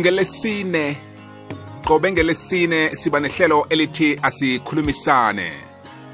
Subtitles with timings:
[0.00, 0.96] kungelesine
[1.84, 5.52] qobe ngelesine siba nehlelo elithi asikhulumisane.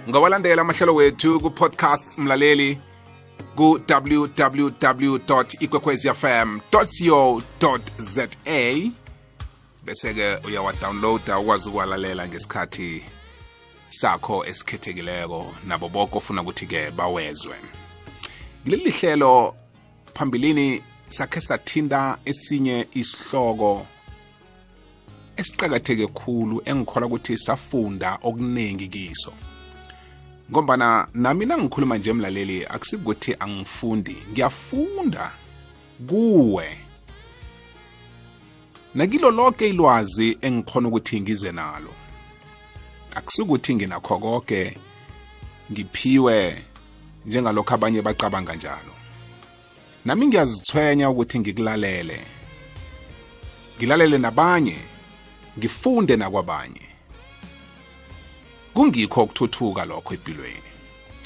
[0.09, 2.78] Ngawalandela amahlelo wethu ku-podcast mlaleli
[3.56, 5.18] ku-www
[5.60, 8.28] ikwekwezfm co za
[9.84, 13.04] bese-ke uyawadownloada ukwazi ukuwalalela ngesikhathi
[13.88, 15.54] sakho esikhethekileko.
[15.66, 17.56] Nabo bonke ofuna ukuthi-ke bawezwe.
[18.64, 19.54] Kuleli hlelo
[20.14, 23.87] phambilini sakhe sathinta esinye isihloko
[25.37, 29.32] esiqakatheke khulu engikhola ukuthi safunda okuningi kiso.
[30.51, 35.32] Ngombana nami nangikhuluma nje emlaleli akusikuthi angifundi ngiyafunda
[36.09, 36.79] kuwe.
[38.95, 41.93] Nakilo lonke ilwazi engikhona ukuthi ngize nalo.
[43.15, 44.79] Akusikuthi nginakho konke
[45.73, 46.65] ngiphiwe
[47.26, 48.95] njengalokho abanye bacabanga njalo.
[50.07, 52.21] Nami ngiyazithwenya ukuthi ngikulalele.
[53.76, 54.79] Ngilalele nabanye
[55.59, 56.87] ngifunde nakwabanye.
[58.74, 60.71] Kungikho ukuthuthuka lokho empilweni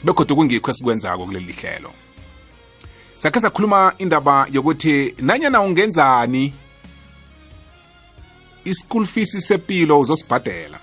[0.04, 1.92] bekodwa kungikho esikwenzako kuleli hlelo.
[3.18, 6.54] Sakhe sakhuluma indaba yokuthi nanyana ungenzani?
[8.64, 10.80] Ischool fees sepilo uzosibhadela.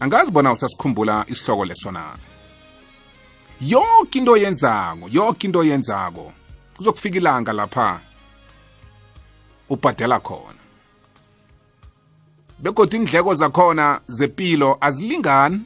[0.00, 2.16] Angazi bona usasikhumbula isihloko lesona
[3.60, 6.32] yonke into oyenzako yonke into oyenzako
[6.76, 8.00] kuzokufika ilanga lapha
[9.68, 10.60] ubhadela khona.
[12.58, 15.60] Begodwa indleko zakhona zepilo azilingani.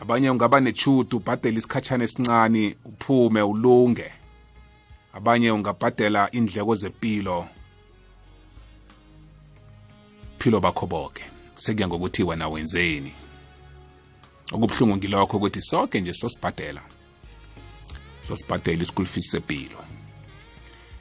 [0.00, 4.12] Abanye ungaba nechudu ubhadela isikhatshana esincane uphume ulunge.
[5.14, 7.48] Abanye ungabhadela indleko zepilo
[10.38, 11.24] philo bakho bonke
[11.56, 13.19] sekuya ngokuthi wena wenzeni
[14.52, 16.82] okubuhlungu ngilokho ukuthi sonke nje sosibhadela.
[18.28, 19.84] Sosibhadela ischool fees sepilo.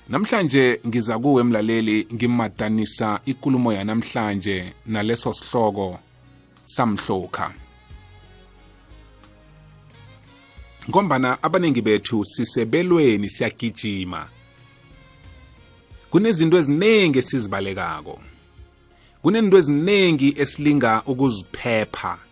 [0.09, 5.99] Namhlanje ngiza kuwe mlaleli ngimadanisa ikulumo yanamhlanje naleso sihloko
[6.65, 7.53] samhlokha.
[10.89, 14.29] Ngombana abaningi bethu sisebelweni siyagijima.
[16.09, 18.19] Kunezinto eziningi esizibalekako.
[19.21, 22.28] Kunento eziningi esilinga ukuziphepha.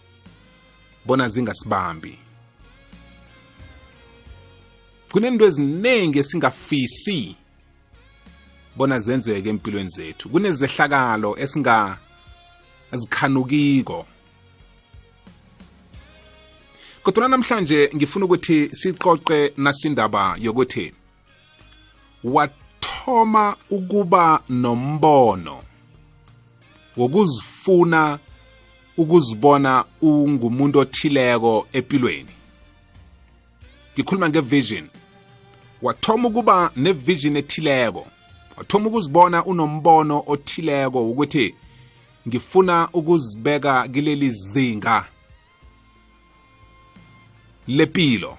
[1.07, 2.19] Bona zingasibambi.
[5.11, 7.35] Kunento eziningi esingafisi
[8.75, 10.29] bona zenzeke empilweni zethu.
[10.29, 14.05] Kunezehlakalo esingazikhanukiko
[17.03, 20.93] kodwa namhlanje ngifuna ukuthi siqoqe nasindaba yokuthi
[22.23, 25.63] wathoma ukuba nombono
[26.97, 28.19] wokuzifuna
[28.97, 32.37] ukuzibona ungumuntu othileko empilweni
[33.97, 34.89] ngikhuluma ngevision.
[35.81, 38.07] Wathoma ukuba nevision ethileko.
[38.57, 41.55] Wathoma ukuzibona unombono othileko ukuthi
[42.27, 45.05] ngifuna ukuzibeka kileli zinga
[47.67, 48.37] lepilo.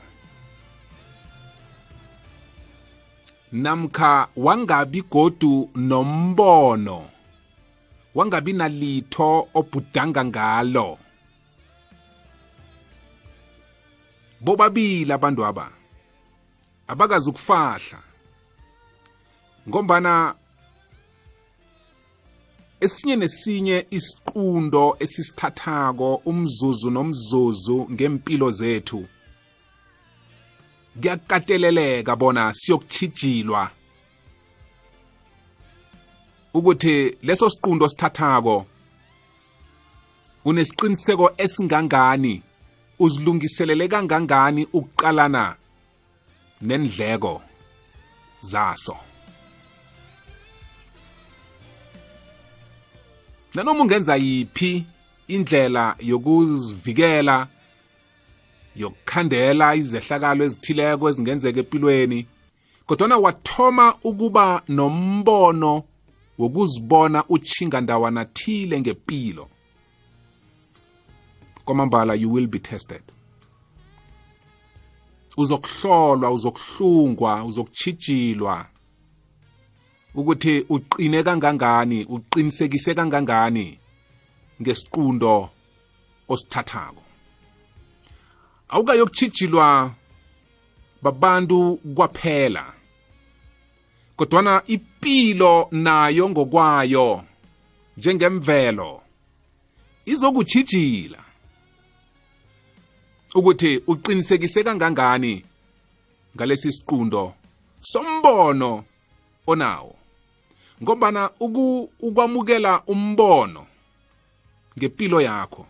[3.52, 7.06] Namkha wangabi godu nombono
[8.18, 10.98] wangabi nalitho obhudanga ngalo.
[14.40, 15.70] Bobabili abantu aba
[16.88, 18.02] abakazi ukufahla.
[19.68, 20.34] Ngombana
[22.80, 29.08] esinye nesinye isiqundo esisithathako umzuzu nomzuzu ngempilo zethu
[31.00, 33.70] kuyakateleleka bona siyokuchijilwa
[36.58, 38.66] ukuthi leso siqundo sithathako
[40.44, 42.42] unesiqiniseko esingangani
[42.98, 45.56] uzilungiselele kangangani ukuqalana
[46.62, 47.42] nendleko
[48.40, 48.96] zaso.
[53.54, 54.84] Nanoma ungenza yiphi
[55.28, 57.46] indlela yokuzivikela
[58.76, 62.26] yokukhandela izehlakalo ezithileko ezingenzeka empilweni
[62.86, 65.82] kodwana wathoma ukuba nombono
[66.38, 69.48] wokuzibona uchinga ndawana thile ngempilo
[71.64, 73.02] kwamambala you will be tested.
[75.36, 78.66] Uzokuhlolwa uzokuhlungwa uzokuchijilwa
[80.14, 83.78] ukuthi uqine kangangani uqinisekise kangangani
[84.62, 85.50] ngesiqundo
[86.28, 87.02] osithathako.
[88.68, 89.90] Awukayokuchijilwa
[91.02, 92.77] babantu kwaphela.
[94.18, 97.24] Kodwana impilo nayo ngokwayo
[97.96, 99.02] njengemvelo
[100.04, 101.18] izokuchijila
[103.34, 105.44] ukuthi uqinisekise kangangani
[106.36, 107.34] ngalesi siqundo
[107.80, 108.84] sombono
[109.46, 109.94] onawo?
[110.82, 111.30] Ngombana
[112.00, 113.66] ukwamukela umbono
[114.78, 115.66] ngempilo yakho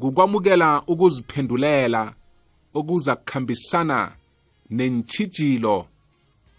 [0.00, 2.14] kukwamukela ukuziphendulela
[2.74, 4.16] okuza kukhambisana
[4.70, 5.88] nentshijilo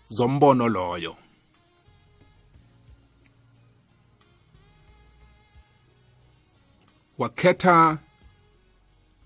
[0.10, 1.16] zombono loyo.
[7.18, 7.98] Wakhetha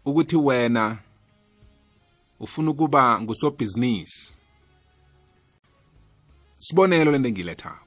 [0.06, 0.98] ukuthi wena
[2.40, 4.36] ufuna ukuba ngusobhizinisi.
[6.60, 7.86] Sibonelo lento engilethako.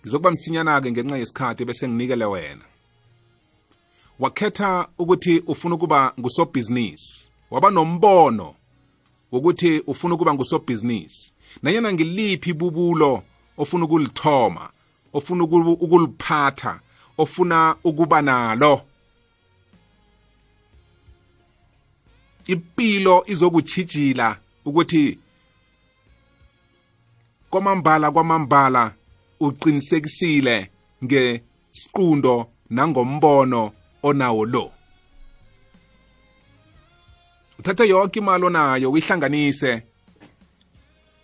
[0.00, 2.64] Ngizokuba msinyana-ke ngenxa yesikhathi bese nginikele wena.
[4.18, 7.28] Wakhetha ukuthi ufuna ukuba ngusobhizinisi.
[7.50, 8.54] Waba nombono
[9.32, 11.32] wokuthi ufuna ukuba ngusobhizinisi.
[11.62, 13.22] Nanyana ngiliphi ibubulo
[13.58, 14.70] ofuna ukulithoma
[15.12, 16.80] ofuna ukuliphatha
[17.18, 18.82] ofuna ukuba nalo?
[22.46, 25.18] Impilo izokuchijila ukuthi
[27.50, 28.94] kwamambala kwamambala
[29.40, 30.70] uqinisekisile
[31.04, 33.72] ngesiqundo nangombono
[34.02, 34.72] onawo lo.
[37.60, 39.82] Uthathe yonke imali onayo uyihlanganise.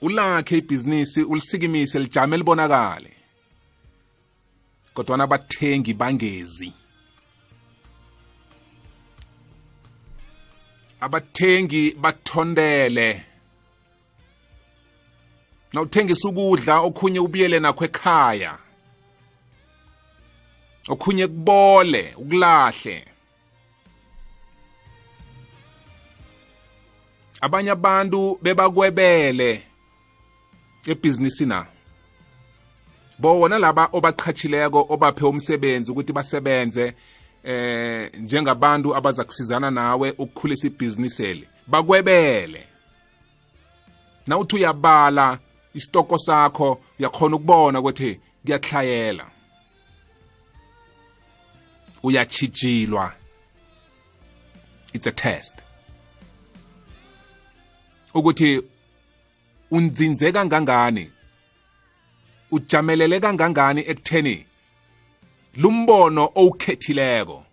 [0.00, 3.12] Ulakhe ibhizinisi ulisikimise lijame libonakale.
[4.94, 6.72] Kodwana abathengi bangezi.
[11.00, 13.24] Abathengi bathondele.
[15.72, 18.58] Nawuthengisa ukudla okhunye ubuyele nakho ekhaya.
[20.88, 23.15] Okhunye kubole ukulahle.
[27.46, 29.62] Abanye abantu bebakwebele
[30.86, 31.66] ebhizinisini na?
[33.18, 36.94] Bona laba obaqhatshileko obaphe umsebenzi ukuthi basebenze
[37.44, 41.48] eh njengabantu abaza kusizana nawe ukukhulisa ibhizinisi eli.
[41.66, 42.66] Bakwebele.
[44.26, 45.38] Nawuthi uyabala
[45.74, 49.26] isitoko sakho uyakhona ukubona ukuthi kuyakuhlayela
[52.02, 53.12] uyachijilwa
[54.92, 55.65] it's a test.
[58.16, 58.62] Ukuthi
[59.70, 61.10] unzinze kangangani
[62.50, 64.46] ujamelele kangangani ekutheni
[65.56, 67.44] lumbono owukhethileko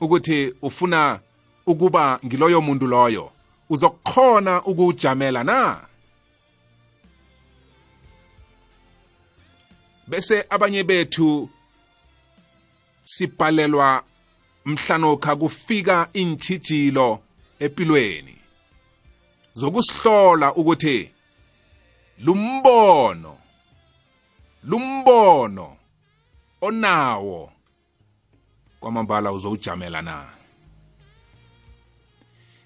[0.00, 1.20] ukuthi ufuna
[1.66, 3.32] ukuba ngiloyo muntu loyo
[3.70, 5.86] uzokukhona ukuwujamela na?
[10.06, 11.50] Bese abanye bethu
[13.04, 14.04] sibhalelwa
[14.64, 17.22] mhlanokha kufika intshijilo
[17.58, 18.39] empilweni
[19.54, 21.10] zokusihlola ukuthi
[22.18, 23.38] lumbono
[24.62, 25.76] lumbono
[26.60, 27.52] onawo
[28.80, 30.26] kwamambala uzowujamela na?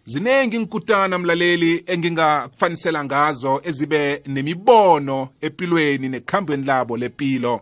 [0.07, 7.61] Ziningi inkutana mlaleli engingakufanisela ngazo ezibe nemibono empilweni nekhambweni labo lepilo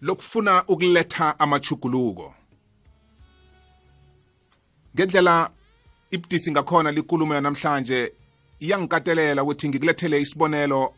[0.00, 2.34] lokufuna ukuletha amachuguluko
[4.94, 5.50] ngendlela
[6.10, 8.12] ibudisi ngakhona likulumo yanamhlanje
[8.60, 10.94] iyangikatelela ukuthi ngikulethele isibonelo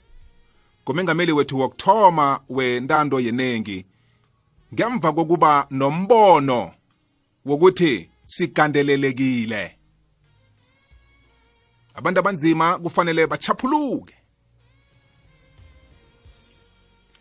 [0.84, 3.86] ngomengameli wethu wokuthoma wentando yenengi.
[4.74, 6.72] Ngemva kokuba nombono
[7.46, 9.76] wokuthi sigandelelekile
[11.94, 14.14] abantu abanzima kufanele bachaphuluke.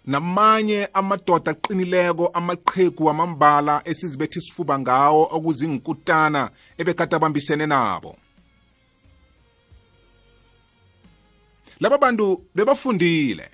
[0.10, 8.18] Namanye amadoda aqinileko amaqhegu amambala esizibethe isifuba ngawo okuzinkutana ebekade abambisene nabo.
[11.80, 13.50] Laba bantu bebafundile.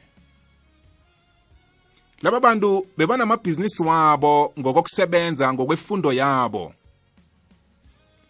[2.21, 6.73] Laba bantu bebanamabhizinisi wabo ngokokusebenza ngokwefundo yabo.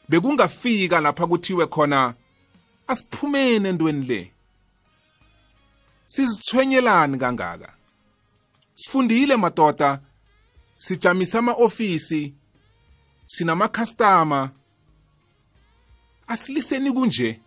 [0.10, 2.14] Bekungafika lapha kuthiwe khona
[2.88, 4.32] asiphumene entweni le.
[6.08, 7.75] Sizithwenyelani kangaka?
[8.76, 10.02] Sifundile madoda.
[10.78, 12.34] Sijamisa ama-ofisi.
[13.26, 14.52] Sinamakhastama
[16.28, 17.40] asiliseni kunje?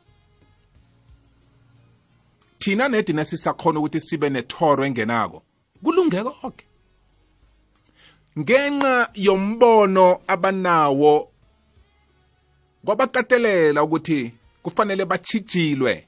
[2.58, 5.42] Thina nedina sisakhona ukuthi sibe nethoro engenako.
[5.82, 6.64] Kulunge konke
[8.38, 11.32] ngenxa yombono abanawo
[12.84, 14.32] kwabakatelela ukuthi
[14.62, 16.07] kufanele bachijilwe.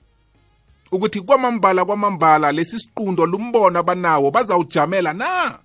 [0.93, 5.59] Ukuthi kwamambala kwamambala lesi siqundo lumbono abanawo bazawujamela na?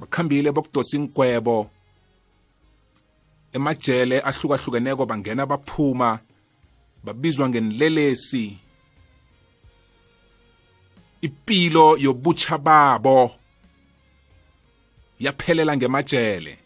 [0.00, 1.70] Bakhambile bokudosa ingwebo.
[3.52, 6.18] Emajele ahlukahlukeneko bangena baphuma
[7.04, 8.58] babizwa ngenilelesi
[11.20, 13.30] impilo yobutsha babo
[15.20, 16.63] yaphelela ngemajele.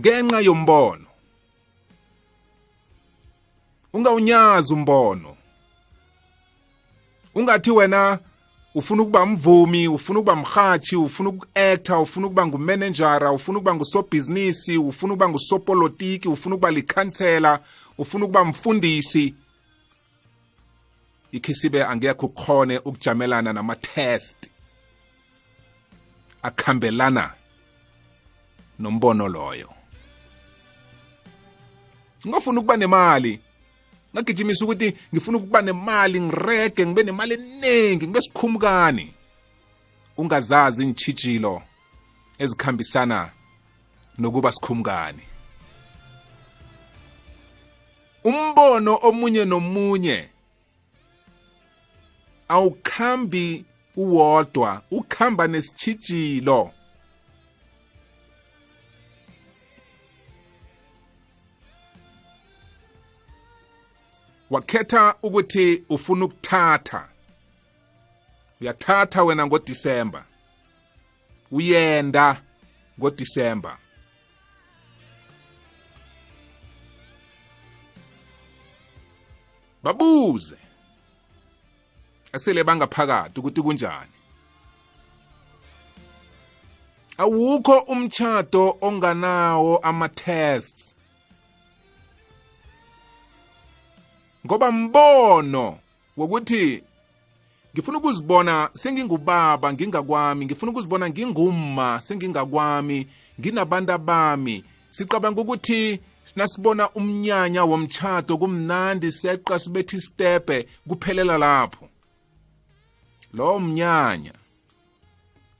[0.00, 1.06] Ngenxa yombono.
[3.92, 5.36] Ungawunyazi umbono.
[7.34, 8.18] Ungathi wena
[8.74, 15.12] ufuna ukuba mvumi ufuna ukuba mhathi ufuna uku-actor ufuna ukuba ngumanejara ufuna ukuba ngusobhizinisi ufuna
[15.12, 17.60] ukuba ngusopolitiki ufuna ukuba likhansela
[17.98, 19.34] ufuna ukuba mfundisi
[21.32, 24.50] ikhisibe angekho ukhone ukujamelana nama-test
[26.42, 27.32] akhambelana
[28.78, 29.79] nombono loyo.
[32.28, 33.40] Ngofuna ukuba nemali.
[34.14, 39.12] Ngagijimisa ukuthi ngifuna ukuba nemali ngirege ngibe nemali eningi ngibe sikhumukani.
[40.16, 41.62] Ungazazi intshijilo
[42.38, 43.30] ezikhambisana
[44.18, 45.22] nokuba sikhumukani.
[48.24, 50.28] Umbono omunye nomunye
[52.48, 53.64] awukhambi
[53.96, 56.70] uwodwa ukhamba nesitshijilo
[64.50, 67.08] wakhetha ukuthi ufuna ukuthatha.
[68.60, 70.24] Uyathatha wena ngodisemba.
[71.50, 72.42] Uyenda
[72.98, 73.78] ngodisemba.
[79.82, 80.56] Babuze.
[82.32, 84.12] Asele bangaphakathi ukuthi kunjani?
[87.18, 90.94] Awukho umchato onganawo ama-tests.
[94.50, 95.78] Ngoba mbono
[96.16, 96.82] wokuthi
[97.74, 100.46] ngifuna ukuzibona sengingubaba ngingakwami.
[100.46, 103.06] Ngifuna ukuzibona ngingumma sengingakwami.
[103.40, 104.64] Nginabantu bami.
[104.90, 106.00] Sicabanga ukuthi
[106.36, 111.88] nasibona umnyanya womchato kumnandi seqa sibethi istepe kuphelela lapho.
[113.32, 114.32] Lo mnyanya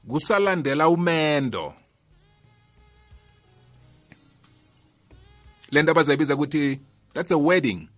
[0.07, 1.73] kusalandela umendo.
[5.71, 6.79] Lento abazayibiza ukuthi
[7.13, 7.90] that's a wedding.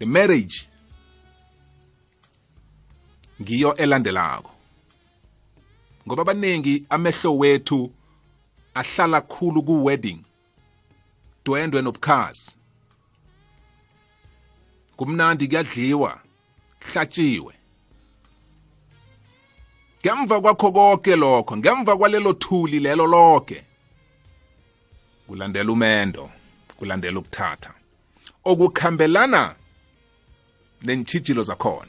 [0.00, 0.66] The marriage
[3.40, 4.50] ngiyo elandelako.
[6.06, 7.92] Ngoba abaningi amehlo wethu
[8.74, 10.24] ahlala khulu ku-wedding
[11.44, 12.50] dwendwe nobukhazi.
[14.96, 16.20] Kumnandi kuyadliwa
[16.80, 17.54] kuhlatshiwe.
[20.00, 23.64] Ngemva kwakho konke lokho ngemva kwalelo thuli lelo lonke
[25.26, 26.30] kulandela umendo
[26.76, 27.74] kulandela ukuthatha.
[28.44, 29.59] Okukhambelana
[30.82, 31.88] nentshijilo zakhona.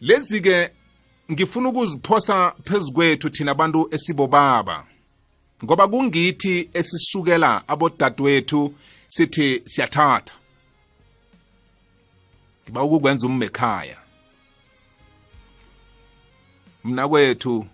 [0.00, 0.70] Lezi ke
[1.32, 4.86] ngifuna ukuziphosa phezukwethu thina abantu esibobaba
[5.64, 8.74] ngoba kungithi esisukela abodadewethu
[9.08, 10.34] sithi siyathatha.
[12.64, 13.98] Ngiba ukukwenza ummekhaya
[16.84, 17.66] mna kwethu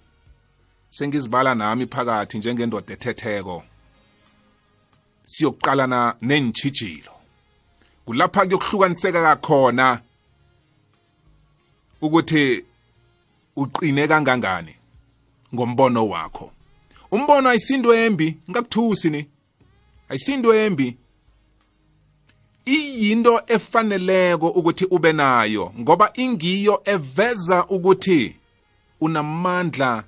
[0.90, 3.64] sengizibala nami phakathi njengendoda ethetheko.
[5.24, 7.13] Siyokuqalana nentshijilo
[8.04, 10.00] kulapha kuyokuhlukaniseka kakhona
[12.00, 12.64] ukuthi
[13.56, 14.74] uqine kangangani
[15.54, 16.50] ngombono wakho.
[17.10, 19.26] Umbono ayisinto embi ngakuthusi ni.
[20.08, 20.96] Ayisinto embi.
[22.66, 28.36] Iyinto efaneleko ukuthi ube nayo ngoba ingiyo eveza ukuthi
[29.00, 30.04] unamandla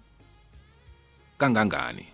[1.38, 2.06] kangangani.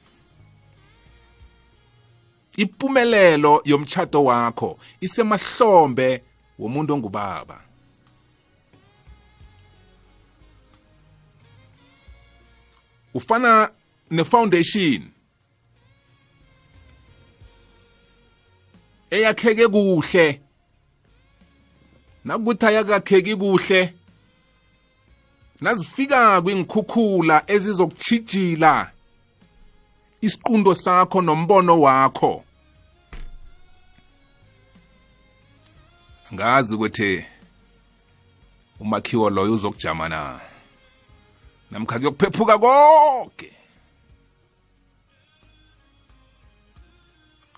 [2.56, 6.22] Impumelelo yomchato wakho isemahlombe
[6.58, 7.60] womuntu ongubaba.
[13.14, 13.70] Ufana
[14.10, 15.10] nefoundation.
[19.10, 20.40] Eyakheke kuhle.
[22.24, 23.94] Nakuthi ayakakheki kuhle
[25.60, 28.90] nazifika kwingikhukhula ezizokuchijila
[30.22, 32.44] isiqundo sakho nombono wakho.
[36.34, 37.24] Ngazi ukuthi
[38.80, 40.40] umakhiwo loyo uzokujama na.
[41.70, 43.52] Namkha kuyokuphephuka konke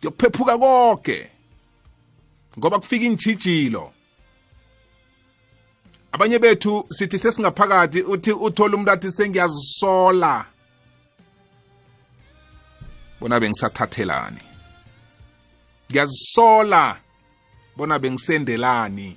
[0.00, 1.30] kuyokuphephuka konke
[2.58, 3.92] ngoba kufika intshijilo
[6.12, 10.53] abanye bethu sithi sesingaphakathi uthi uthola umuntu athi sengiyazisola.
[13.24, 14.40] Bona bengisathathelani.
[15.90, 16.96] Ngiyazisola
[17.76, 19.16] bona bengisendelani.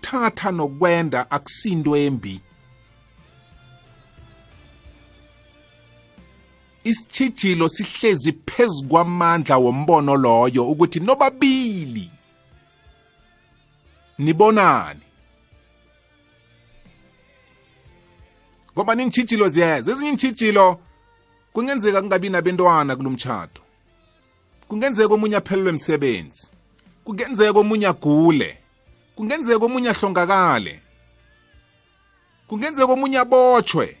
[0.00, 2.40] Thatha nokwenda akusinto embi.
[6.84, 12.10] Isitshijilo sihlezi phezu kwamandla wombono loyo ukuthi nobabili.
[14.18, 15.07] Nibonani?
[18.78, 19.92] Ngoba nintshijilo ziyeza.
[19.92, 20.80] Ezinye intshijilo
[21.52, 23.62] kungenzeka kungabi nabentwana kulomtshato.
[24.68, 26.52] Kungenzeka omunye aphelelwe emsebenzi
[27.04, 28.58] kungenzeka omunye agule.
[29.16, 30.80] Kungenzeka omunye ahlongakale.
[32.46, 33.96] Kungenzeka omunye abotshwe.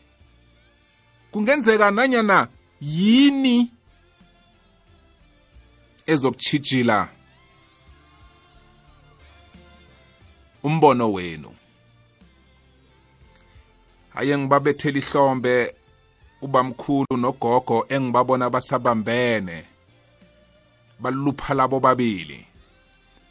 [1.32, 2.48] Kungenzeka nanyana
[2.80, 3.70] yini
[6.06, 7.08] ezokuchijila
[10.62, 11.57] umbono wenu.
[14.18, 15.74] Haye ngibabethela ihlombe
[16.42, 19.64] ubamkhulu nogogo engibabona basabambene.
[21.00, 22.46] Balupha labo babili.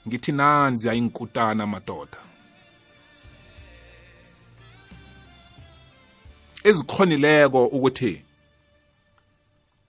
[0.07, 2.17] Ngithi nanzi ayinkutana madoda.
[6.63, 8.23] Ezikhonileko ukuthi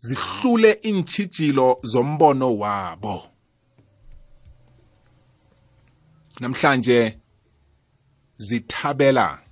[0.00, 3.22] zihlule intshijilo zombono wabo.
[6.40, 7.18] Namhlanje
[8.36, 9.47] zithabela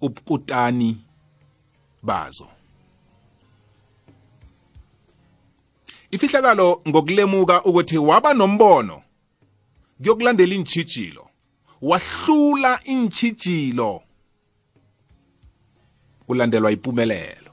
[0.00, 0.98] ubukutani
[2.02, 2.48] bazo.
[6.10, 9.02] Ifihlakalo ngokulemuka ukuthi waba nombono
[9.98, 11.28] kuyokulandela intshijilo
[11.82, 14.02] wahlula intshijilo
[16.28, 17.52] ulandelwa impumelelo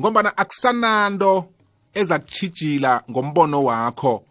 [0.00, 1.48] ngombana akusanando
[1.94, 4.24] ezakuchijila ngombono wakho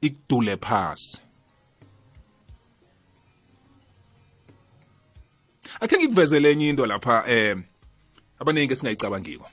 [0.00, 1.20] ikudule phasi.
[5.80, 7.56] Akhe ngikuvezele enye into lapha eh
[8.38, 9.46] abaningi esingayicabangiko.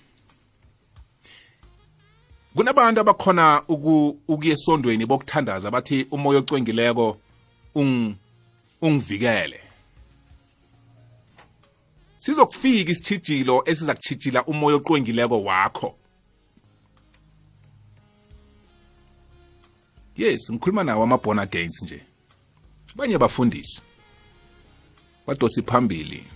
[2.56, 7.18] Kunabantu abakhona ukuya esondweni bokuthandaza bathi umoya ocwengileko
[8.82, 9.62] ungivikele
[12.20, 15.96] sizokufika isitshijilo esiza kuchijila umoya oqwengileko wakho.
[20.18, 22.02] Yes ngikhuluma nawo ama-born against nje.
[22.94, 23.82] Abanye bafundisi
[25.28, 26.28] wadosi phambili.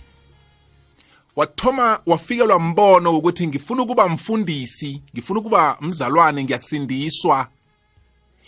[1.36, 7.48] Wathoma wafikelwa mbono ukuthi ngifuna ukuba mfundisi ngifuna ukuba mzalwane ngiyasindiswa.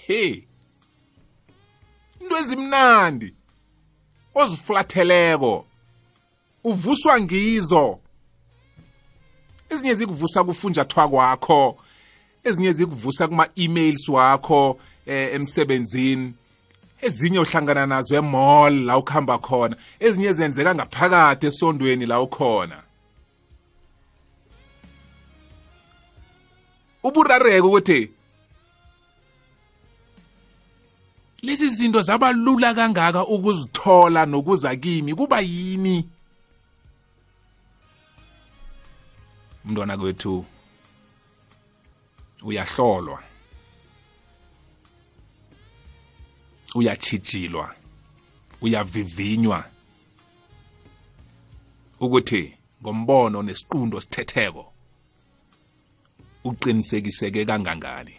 [0.07, 0.45] He
[2.21, 3.35] into ezimnandi
[4.35, 5.67] oziflatheleko
[6.65, 7.99] uvuswa ngizo.
[9.71, 11.79] Ezinye zikuvusa kufunjathwa kwakho
[12.45, 16.35] ezinye zikuvusa kuma-emails wakho eh, emsebenzini.
[17.03, 22.79] Ezinye uhlangana nazo emall la ukuhamba khona ezinye zenzeka ngaphakathi esondweni la ukhona.
[27.03, 28.11] Uburareke ukuthi
[31.43, 36.09] lezi zinto zabalula kangaka ukuzithola nokuza kimi kuba yini?
[39.65, 40.45] Umntwana kwethu
[42.43, 43.32] uyahlolwa.
[46.75, 47.75] Uyachijilwa
[48.61, 49.65] uyavivinywa.
[52.01, 54.73] Ukuthi ngombono nesiqundo sithetheko
[56.45, 58.17] uqinisekiseke kangangani?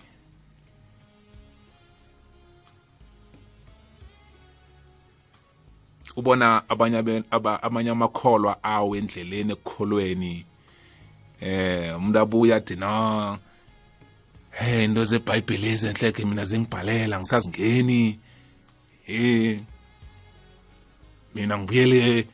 [6.16, 10.46] Ubona abanye abanye amakholwa awo endleleni ekukholweni
[11.42, 13.38] eh umuntu abuya athi no
[14.52, 18.20] hey into zebhayibheli ezenhleke mina zingibhalela ngisazingeni
[19.08, 19.60] eh
[21.36, 22.28] mina ngibuyele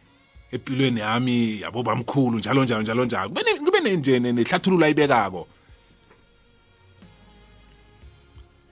[0.51, 3.29] empilweni yami yabo bamkhulu njalo njalo njalo njalo.
[3.65, 5.47] Kube nje nehlathululo ayibekako.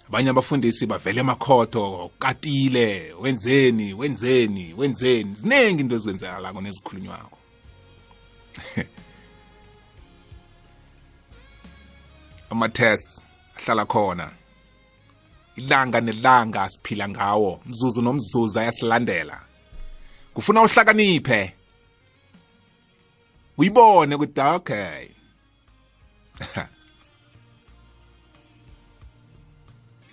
[0.08, 5.36] Abanye abafundisi bavele emakhoto katile wenzeni wenzeni wenzeni.
[5.36, 7.38] Ziningi into ezizenzakalako nezikhulunywako.
[12.50, 13.22] Ama-tests
[13.58, 14.32] ahlala khona.
[15.58, 17.62] Ilanga nelanga siphila ngawo.
[17.66, 19.42] Mzuzu nomzuzu ayasilandela.
[20.34, 21.54] Kufuna uhlakaniphe.
[23.58, 25.08] Uyibone ukuthi okay.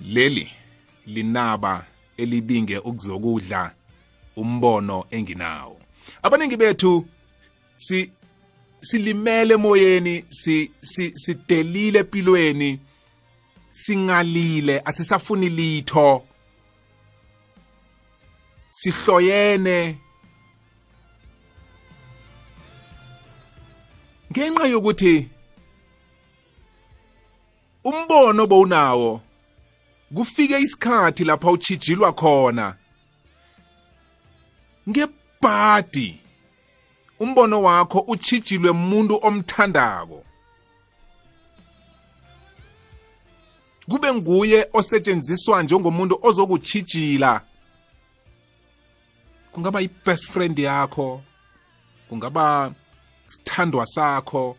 [0.01, 0.51] Leli
[1.07, 3.75] linaba elibinge ukuzokudla
[4.37, 5.81] umbono enginawo.
[6.23, 7.07] Abaningi bethu
[7.77, 8.11] si
[8.81, 10.73] silimele emoyeni si
[11.15, 12.81] sidelile empilweni.
[13.75, 16.23] Singalile asisafuni litho.
[18.73, 19.99] Sihloyene.
[24.31, 25.29] Ngenxa yokuthi
[27.85, 29.21] umbono bowunawo
[30.15, 32.77] kufike isikhathi lapha uchijilwa khona.
[34.89, 36.21] Ngebhadi
[37.21, 40.24] umbono wakho uchijilwe umuntu omthandako.
[43.89, 47.41] Kube nguye osetshenziswa njengomuntu ozokuchijila.
[49.53, 51.23] Kungaba i-best friend yakho
[52.09, 52.75] kungaba
[53.29, 54.57] sithandwa sakho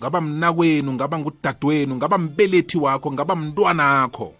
[0.00, 4.34] ngaba mnakwenu ngaba ngudadewenu ngaba mbelethi wakho ngaba mntwanakho.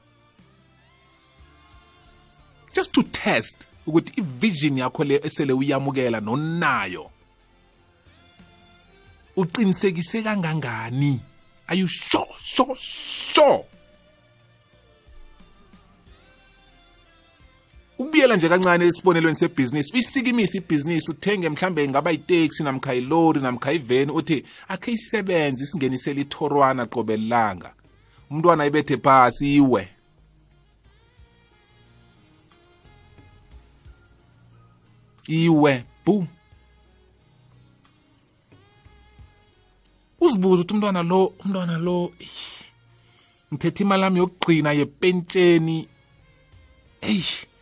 [2.75, 3.57] Just to test
[3.87, 7.11] ukuthi ivision yakho le esele uyamukela nonayo
[9.37, 11.21] uqinisekise kangangani?
[11.69, 13.65] Are you sure sure sure?
[17.99, 24.13] Ukubuyela nje kancane esibonelweni sebhizinisi uyisikimisa ibhizinisi uthenge mhlambe ngaba yiteksi namkha ilori namkha iveni
[24.13, 27.73] uthi akhe isebenze isingenisele ithorwana qobe lilanga.
[28.31, 29.89] Umntwana ibethe phasi iwe.
[35.29, 36.27] Iwe bu.
[40.21, 42.13] Uzibuza ukuthi umntwana lo umntwana lo
[43.53, 45.89] ngithethe imali yami yokugcina yepentsheni
[47.01, 47.56] eyi.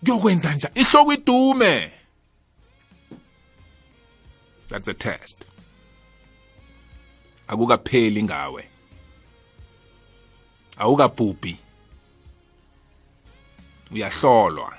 [0.00, 1.92] Kuyokwenza nja ihloko idume.
[4.68, 5.44] That's a test.
[7.46, 8.68] Akukapheli ngawe.
[10.76, 11.56] Awukabhubhi.
[13.90, 14.74] Uyahlolwa.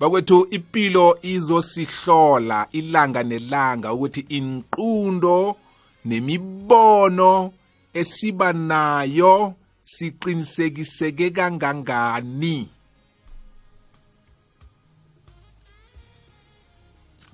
[0.00, 5.56] Bakwethu impilo izosihlola ilanga nelanga ukuthi inqundo
[6.04, 7.52] nemibono
[7.94, 12.75] esiba nayo siqinisekiseke kangangani?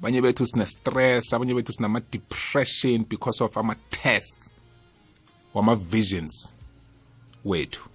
[0.03, 4.51] Abanye bethu sine-stress abanye bethu sinama-depression because of ama-tests
[5.55, 6.53] wama-visions
[7.45, 7.89] wethu.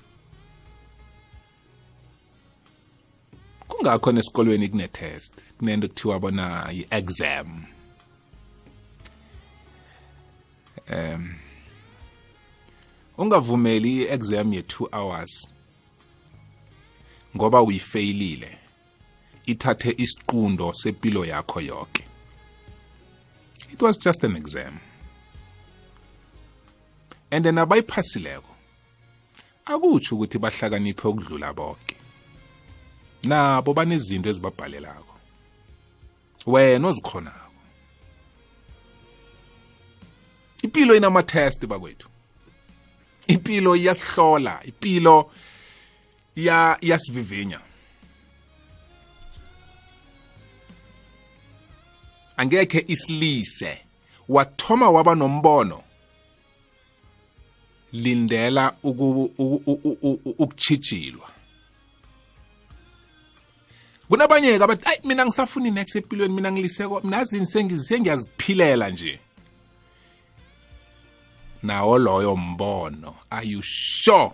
[3.67, 7.65] Kungakho nesikolweni kune-test kunento kuthiwa bona yi-exam.
[10.89, 11.36] Um
[13.17, 15.52] ungavumeli i-exam ye-two hours
[17.36, 18.58] ngoba uyifeyilile
[19.47, 22.03] ithathe isiqundo sepilo yakho yonke
[23.71, 24.79] it was just an exam.
[27.31, 28.55] And nabayiphasileko
[29.65, 31.95] akutsho ukuthi bahlakaniphe ukudlula bonke
[33.23, 35.15] nabo banezinto ezibabhalelako.
[36.45, 37.51] Wena ozikhonako.
[40.63, 42.07] Impilo inama-test bakwethu.
[43.27, 45.31] Impilo iyasihlola impilo
[46.36, 47.66] iyasivivinya
[52.38, 53.82] angekhe isilise.
[54.30, 55.84] Wathoma waba nombono.
[57.93, 58.76] Lindela
[60.38, 61.30] ukuchijilwa
[64.10, 69.19] kunabanye-ke abathi ayi mina ngisafuni next empilweni mina ngiliseko mnazini sengiyaziphilela nje.
[71.63, 74.32] Nawo loyo mbono are you sure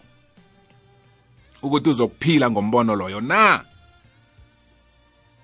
[1.62, 3.66] ukuthi uzokuphila ngombono loyo na?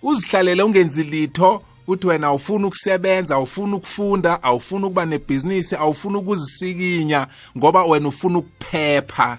[0.02, 7.84] Uzihlalele ungenzi litho uthi wena awufuni ukusebenza awufuni ukufunda awufuni ukuba nebhizinisi awufuni ukuzisikinya ngoba
[7.84, 9.38] wena ufuna ukuphepha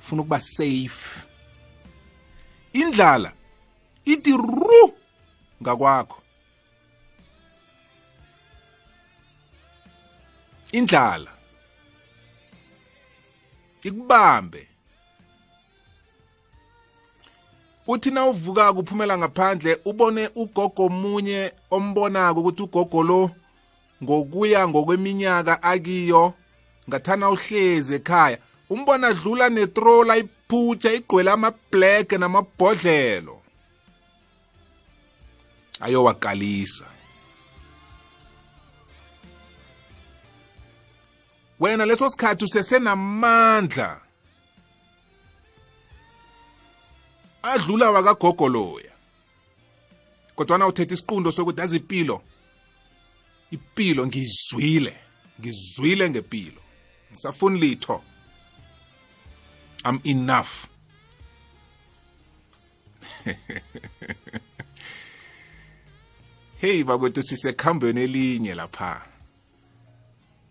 [0.00, 1.22] ufuna ukuba safe.
[2.72, 3.32] Indlala
[4.04, 4.94] ithi ru
[5.62, 6.22] ngakwakho.
[10.72, 11.30] Indlala
[13.82, 14.68] ikubambe.
[17.86, 23.30] Uthi na uvuka kuphumela ngaphandle ubone ugogo munye ombonako ukuthi ugogo lo
[24.02, 26.34] ngokuya ngokweminyaka akiyo
[26.88, 28.38] ngathana uhlezi ekhaya.
[28.70, 33.42] Umbona dlula netrola iphutsha igqwele ama-black namabhodlelo.
[35.80, 36.86] Ayowakalisa
[41.60, 44.05] wena leso sikhathi usesenamandla.
[47.52, 48.92] Adlula wakagogoloya
[50.36, 52.22] kodwana uthethe isiqundo sokuthi azi impilo
[53.50, 54.96] impilo ngizwile
[55.40, 56.60] ngizwile ngempilo
[57.16, 58.02] ngisafuni litho.
[59.84, 60.66] I'm enough.
[66.58, 69.06] Hey bakwethu sisekhambeni elinye lapha.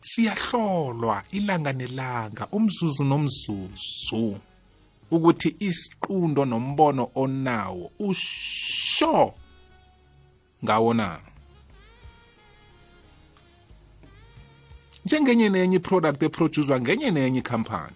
[0.01, 4.39] Siyahlolwa ilanga nelanga umzuzu nomzuzu.
[5.11, 9.33] Ukuthi isiqundo nombono onawo usho
[10.63, 11.19] ngawo na?
[15.05, 17.95] Njengenye nenye iproduct eproducwa ngenye nenye ikhampani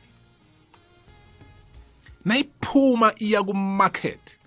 [2.26, 4.38] nayiphuma iya kumarket.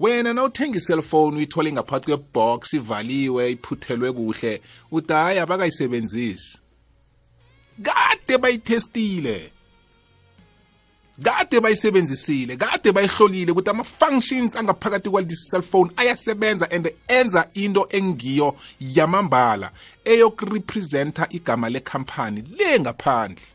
[0.00, 6.58] Wena nawuthenga iselfone uyithole ngaphakathi kwebox ivaliwe iphuthelwe kuhle uthi hayi abakayisebenzisi.
[7.82, 9.52] Kade bayithestile.
[11.22, 19.70] Kade bayisebenzisile kade bayihlolile ukuthi ama-functions angaphakathi kwalesi cellphone ayasebenza and enza into engiyo yamambala
[20.04, 23.46] eyokurepresenta igama lekhampani le ngaphandle.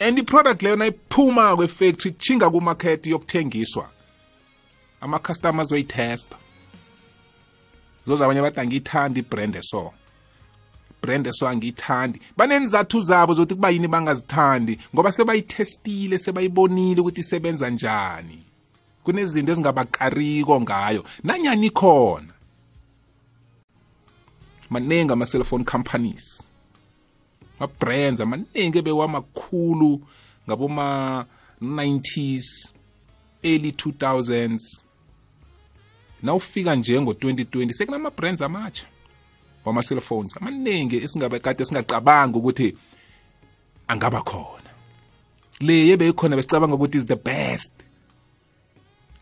[0.00, 3.90] And iproduct leyo nayiphuma kwefactory chinga kumarket yokuthengiswa.
[5.00, 6.36] Ama-customers zoyithesta
[8.06, 9.92] zoze abanye bathi angiyithandi ibrand eso.
[11.06, 12.20] Brand eso angiyithandi.
[12.36, 18.42] Banenzathu zabo zokuthi kuba yini bangazithandi ngoba sebayithestile sebayibonile ukuthi isebenza njani.
[19.04, 21.04] Kunezinto ezingabakariko ngayo.
[21.24, 22.32] Nanyani khona?
[24.70, 26.48] Maningi ama-cellphone companies.
[27.60, 30.00] Ma-brands amaningi ebewamakhulu
[30.48, 32.46] ngaboma-90s
[33.42, 34.62] early 2000s
[36.22, 38.86] nawufika nje ngo-2020 sekunama-brands amatsha.
[39.66, 42.76] Wama-cellphones amaningi esingabe kade singaqabanga ukuthi
[43.88, 44.70] angaba khona.
[45.60, 47.72] Le yebeyikhona besicabanga ukuthi is the best.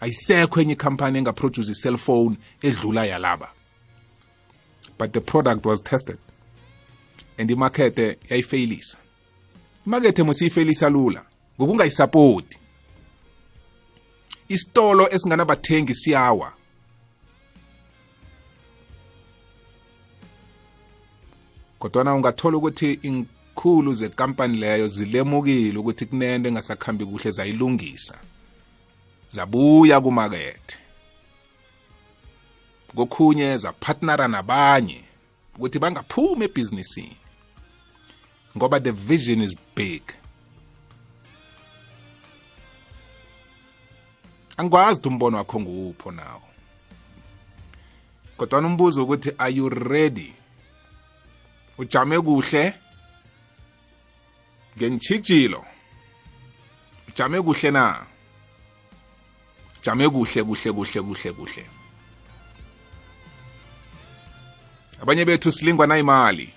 [0.01, 3.49] Ayisekho enye ikhampani engaproduce i-cellphone edlula yalaba.
[4.99, 6.19] But the product was tested
[7.39, 8.97] and imakethe yayifeyilisa
[9.87, 11.25] imakethe musiyifeyilisa lula
[11.61, 12.59] ngokungayisapoti
[14.49, 16.53] isitolo esinganabathengi siyawa
[21.85, 28.19] kodwana ungathola ukuthi inkhulu zekampani leyo zilemukile ukuthi kunento engasakhambi kuhle zayilungisa
[29.31, 30.77] zabuya kumakethe.
[32.97, 35.05] Kokhunye zapartnera nabanye
[35.57, 37.17] ukuthi bangaphumi ebhizinisini
[38.57, 40.03] ngoba the vision is big.
[44.57, 46.43] Angikwazi ukuthi umbono wakho nguwupho nawo.
[48.37, 50.35] Kodwa umbuzo ukuthi are you ready
[51.79, 52.75] ujame kuhle
[54.79, 55.65] ngenchijilo
[57.09, 58.07] ujame kuhle na?
[59.83, 61.67] Jame kuhle kuhle kuhle kuhle kuhle.
[65.03, 66.53] Abanye bethu silingwa nayimali.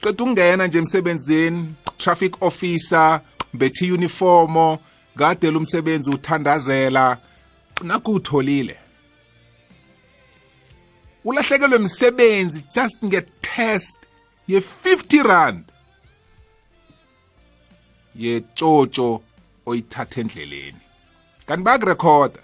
[0.00, 3.20] Qeda ukungena nje emsebenzini traffic officer
[3.54, 4.78] bethi uniformo
[5.16, 7.18] kadela umsebenzi uthandazela
[7.82, 8.76] nakho utholile
[11.24, 12.98] ulahlekelwe umsebenzi just
[13.54, 13.96] ngetest
[14.46, 15.64] ye-50 rand.
[18.16, 19.22] Yetshotsho
[19.66, 20.80] oyithatha endleleni.
[21.46, 22.40] Kanti bakurekhoda.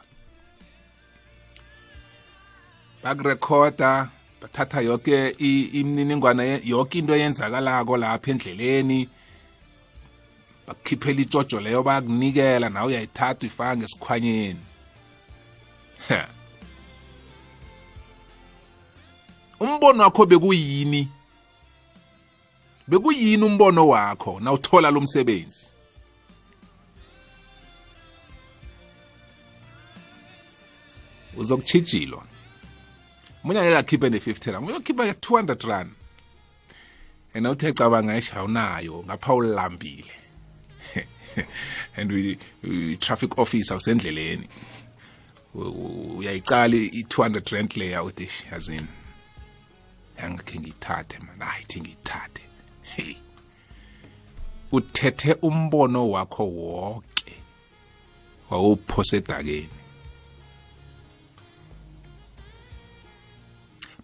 [3.03, 9.09] Bakurekhoda bathatha yonke imininingwane yonke into eyenzakalako lapha endleleni.
[10.67, 14.61] Bakukhiphela itshotsho leyo bayakunikela nawe uyayithatha uyifaka ngesikhwanyeni.
[19.61, 21.09] Umbono wakho bekuyini?
[22.89, 25.73] Bekuyini umbono wakho nawuthola lo msebenzi?
[31.37, 32.25] Uzokuchijilwa
[33.45, 35.91] munye angeke akhiphe ne-50 rand uyokhipha 200 rand.
[37.35, 40.13] And uthe cabanga eish awunayo ngapha ulambile.
[41.97, 42.13] And
[42.63, 44.49] i-traffic officer usendleleni.
[45.55, 49.00] Uyayicala i-200 rand leya uthi yazini
[50.23, 52.43] angakhe ngiyithathe mana hayi thi ngiyithathe
[54.73, 57.35] uthethe umbono wakho wonke
[58.51, 59.81] wawuphose edakeni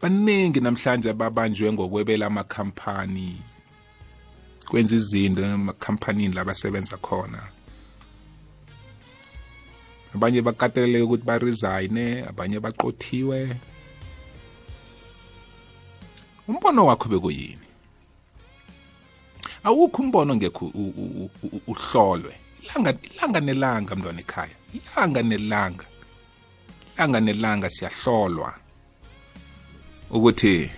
[0.01, 3.43] baningi namhlanje ababanjwe ngokwebela amakhampani.
[4.69, 7.43] Kwenza izinto emakhampanini labasebenza khona.
[10.15, 11.97] Abanye bakateleleke ukuthi baresign
[12.29, 13.57] abanye baqothiwe.
[16.49, 17.67] Umbono wakho bekuyini?
[19.65, 20.73] Awukho umbono ngekho
[21.67, 22.37] uhlolwe.
[22.63, 24.57] Ilanga ilanga nelanga mntwana ekhaya.
[24.75, 25.85] Ilanga nelanga.
[26.95, 28.55] Ilanga nelanga siyahlolwa.
[30.11, 30.71] Ukuthi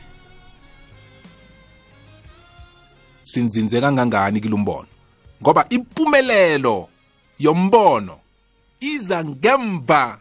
[3.22, 4.88] sinzinze kangangani kulombono
[5.42, 6.88] ngoba impumelelo
[7.38, 8.18] yombono
[8.81, 10.20] iza ngemva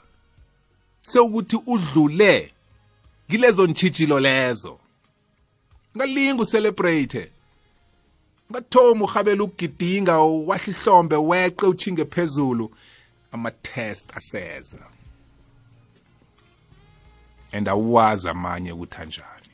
[1.01, 2.53] sewukuthi udlule
[3.29, 4.79] kilezo ntshijilo lezo.
[5.97, 7.31] Ngalinga ucelebrate
[8.51, 12.71] ngathoma uhabela ukugidinga wahlihlombe weqe uchinge phezulu.
[13.31, 14.79] Ama-test aseza.
[17.51, 19.51] And awazi amanye ukuthi anjani.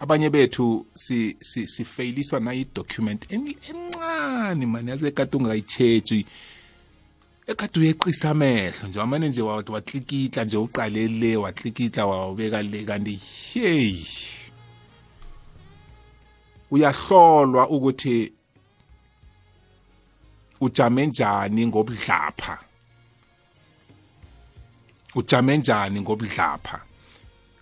[0.00, 6.26] Abanye bethu si si sifailiswa na i-document encane mani yaze ekade ungayitshetshi
[7.46, 13.20] ekade uyeqisa amehlo nje amane nje watlikitla nje uqale le watlikitla wawubeka le kanti
[13.52, 14.04] hey
[16.70, 18.32] uyahlolwa ukuthi
[20.60, 22.58] ujame njani ngobudlapha.
[25.14, 26.85] Ujame njani ngobudlapha?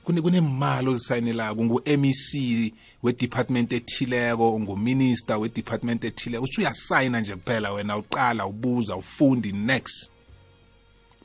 [0.05, 9.53] Kunemali ozisayinelako ngu-mec we-department ethileko nguminister we-department ethileko usuyasayina nje kuphela wena uqala ubuza ufundi
[9.53, 10.11] next.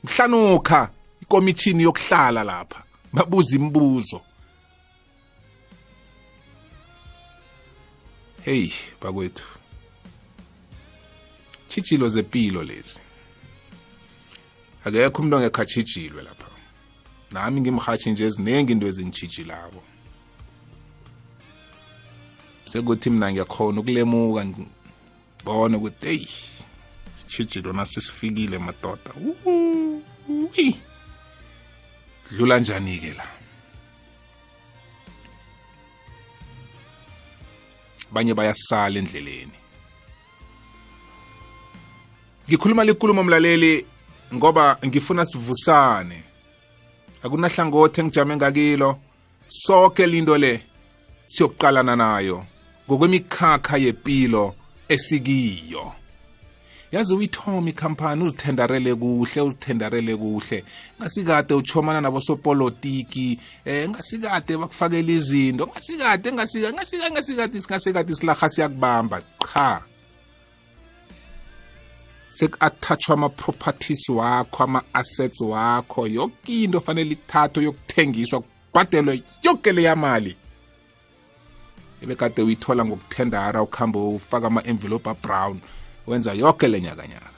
[0.04, 0.90] Mhlanuka
[1.22, 4.20] ikomishini yokuhlala lapha babuza imibuzo.
[8.44, 8.70] Hey
[9.02, 9.44] bakwethu.
[11.68, 12.98] Chijilo zempilo lezi.
[14.84, 16.39] Akekho umuntu ongekho achijilwe lapha.
[17.30, 19.82] Nami ngimhathi nje eziningi into ezingijijilabo
[22.64, 26.26] sekuthi mina ngiyakhona ukulemuka ngibone ukuthi hey
[27.12, 29.10] sijijilo nasisifikile madoda.
[32.30, 33.26] Dlula njani ke la?
[38.12, 39.52] Banye bayasala endleleni.
[42.48, 43.86] Ngikhuluma likhuluma mlaleli
[44.34, 46.29] ngoba ngifuna sivusane.
[47.22, 48.98] Akunahlangothi engijame ngakilo
[49.48, 50.62] sonke linto le
[51.28, 52.44] siyokuqalana nayo
[52.86, 54.54] ngokwemikhakha yempilo
[54.88, 55.92] esikiyo
[56.92, 60.64] yazi uyithoma ikhampani uzithendarele kuhle uzithendarele kuhle
[61.00, 69.89] ngasikade uchomana nabosopolitiki eh ngasikade bakufakela izinto ngasikade ngasikade ngasikade ngasikade singasekade silaha siyakubamba cha
[72.30, 76.06] seku-attachwa ama-properties wakho ama-assets wakho.
[76.06, 80.36] Yonke into fanele ithathwe yokuthengiswa kubhadelwe yonke leya mali.
[82.02, 85.60] Ebekade uyithola ngokuthendara ukuhambe ufaka ama-envelope abrown
[86.06, 87.30] wenza yonke le nyakanyaka.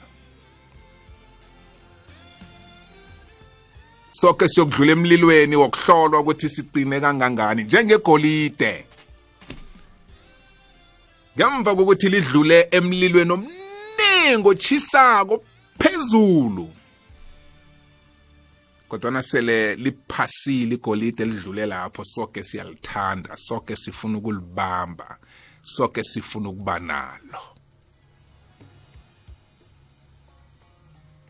[4.11, 8.85] Sonke siyokudlula emlilweni wokuhlolwa ukuthi siqine kangangani njengegolide.
[11.37, 13.33] Ngemva kokuthi lidlule emlilweni
[14.23, 15.43] omningi ochisako
[15.79, 16.69] phezulu.
[18.89, 25.17] Kodwana sele liphasile igolide lidlule lapho sonke siyalithanda sonke sifuna ukulibamba
[25.63, 27.41] sonke sifuna ukuba nalo.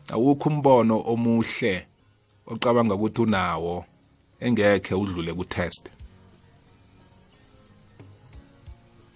[0.08, 1.86] Awukho umbono omuhle
[2.46, 3.84] ocabanga ukuthi unawo
[4.40, 5.90] engekhe udlule ku-test.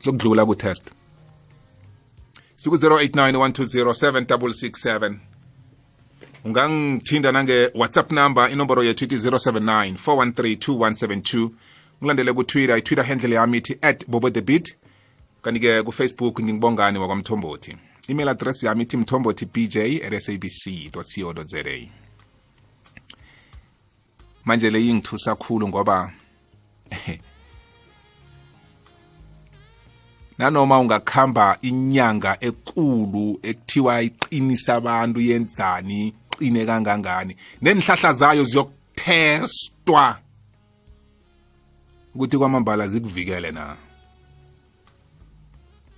[0.00, 0.97] Sokudlula ku-test.
[2.58, 5.14] Siku-089 120
[6.44, 11.50] ungangithinda nange-whatsapp number inomboro yethu ithi 079 413
[12.02, 14.74] ngilandele kutwitter itwitter handle yami ithi at bobo the beat
[15.42, 17.76] kanti-ke kufacebook ngingibongani wakwamthombothi.
[18.08, 21.02] Email address yami ithi mthombothi bj at sabc co
[21.44, 21.64] za
[24.44, 26.12] manje le yingithusa khulu ngoba
[30.38, 37.36] nanoma ungakhamba inyanga ekulu ekuthiwa iqinisa abantu yenzani qine kangangani?
[37.62, 40.18] Nenhlahla zayo ziyokuthestwa
[42.14, 43.76] ukuthi kwamambala zikuvikele na?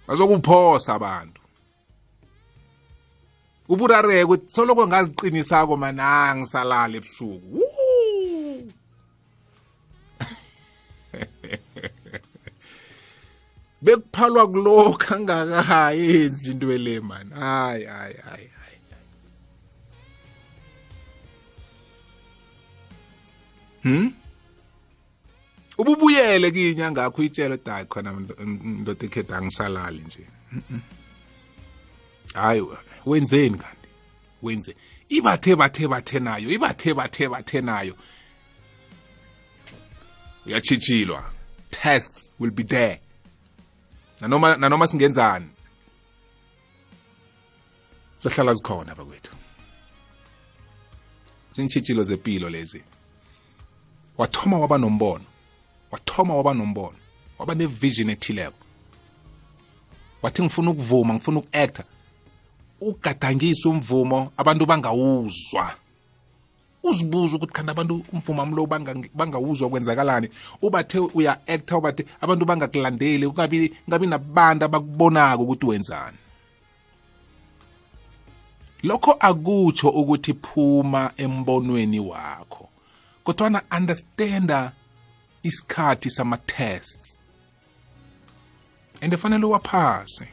[0.09, 1.40] Bazokuphosa abantu.
[3.68, 7.79] Uburareke soloko ngaziqinisako mana ngisalala ebusuku
[13.82, 18.76] bekuphalwa kulokhu angakayenzi into ele mani hayi hayi hayi hayi.
[23.82, 24.12] Hmm?
[25.78, 28.12] Ububuyele kiyinyanga yakho uyitshele dayi khona
[28.46, 30.26] ndoda ekhetha angisalali nje.
[32.34, 32.62] Hayi
[33.06, 33.88] wenzeni kanti?
[34.42, 34.76] Wenze.
[35.08, 37.94] Ibathe bathe bathe nayo ibathe bathe bathe nayo.
[40.46, 41.33] Uyachitshilwa
[41.70, 43.00] tests will be there.
[44.21, 45.48] Nanoma nanoma singenzani?
[48.16, 49.33] Sohlala zikhona bakwethu.
[51.52, 52.83] Zintshitshilo zempilo lezi.
[54.18, 55.25] Wathoma waba nombono.
[55.90, 56.96] Wathoma waba nombono.
[57.38, 58.56] Waba nevision ethileko.
[60.23, 61.85] Wathi ngifuna ukuvuma ngifuna uku-acta
[62.81, 65.77] ugadangise umvumo abantu bangawuzwa.
[66.83, 68.66] Uzibuza ukuthi kanti abantu umvumo wami lo
[69.14, 70.28] bangawuzwa kwenzakalani.
[70.62, 76.18] Ubathe uya-acta ubathe abantu bangakulandeli kungabi ngabi nabantu abakubonako ukuthi wenzani.
[78.83, 82.68] Lokho akutsho ukuthi phuma embonweni wakho
[83.24, 84.72] kodwana understanda
[85.42, 87.16] isikhathi sama-tests.
[89.02, 90.28] And fanele uwaphase.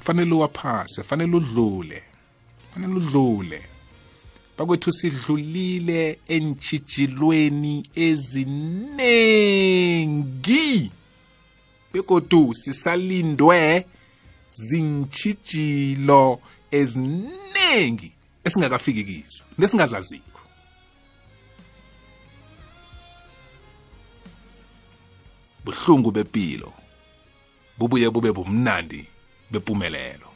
[0.00, 2.11] Fanele uwaphase fanele udlule.
[2.74, 3.62] Fanele udlule.
[4.58, 9.02] Bakwethu sidlulile entshijilweni ezinengi
[11.92, 13.86] begodu sisalindwe
[14.52, 18.12] zintshijilo eziningi
[18.44, 20.40] esingakafiki kizo nesingazaziko.
[25.64, 26.72] Buhlungu bempilo
[27.78, 29.06] bubuye bube bumnandi
[29.50, 30.31] bempumelelo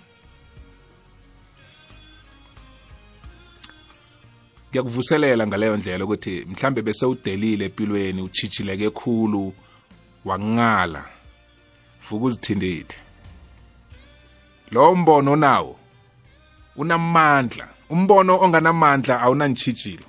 [4.77, 9.53] ngiyakuvuselela ngaleyo ndlela ukuthi mhlambe bese udelile empilweni uchijileke khulu
[10.25, 11.05] wangala.
[12.11, 12.95] Vuka uzithindile
[14.71, 15.77] lo mbono nawo
[16.77, 17.69] unamandla.
[17.89, 20.05] Umbono onganamandla awunantshijilo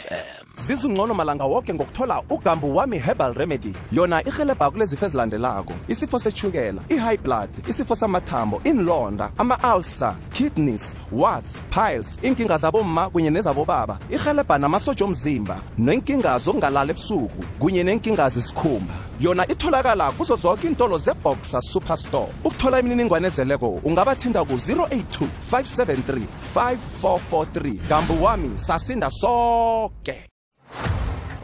[0.02, 3.74] fm zizungcono malanga wonke ngokuthola ugambu wami herbal remedy.
[3.92, 5.74] Yona irhelebha kulezifo ezilandelako.
[5.88, 14.00] Isifo sechukela i-high blood isifo samathambo inlonda ama-ulcer kidneys warts piles inkinga zabomma kunye nezabobaba.
[14.10, 18.94] Irhelebha namasoja omzimba nenkinga zokungalala ebusuku kunye nenkinga zesikhumba.
[19.20, 26.22] Yona itholakala kuzo zonke iintolo zeboxer superstore ukuthola imininingwane ezeleko ungabathinda ku-082 573
[26.56, 30.30] 5443 gambu wami sasinda soke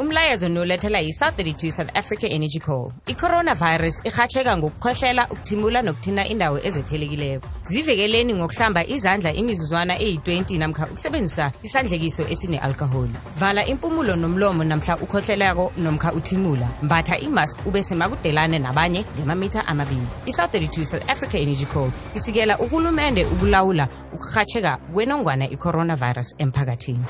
[0.02, 7.48] umlayezo nolethela yi-south32 south africa energy call i-coronavirus irhatsheka ngokukhwehlela ukuthimula nokuthinta indawo ezethelekileko.
[7.66, 16.14] Zivikeleni ngokuhlamba izandla imizuzwana eyi-20 namkha ukusebenzisa isandlekiso esine-alkoholi vala impumulo nomlomo namhla ukhohlelako nomkha
[16.14, 16.68] uthimula.
[16.82, 20.08] Mbatha imask ube semakudelane nabanye ngemamitha amabili.
[20.26, 27.06] I-south32 south africa energy call isikela uhulumende ukulawula ukurhatsheka kwenongwana i-coronavirus emphakathini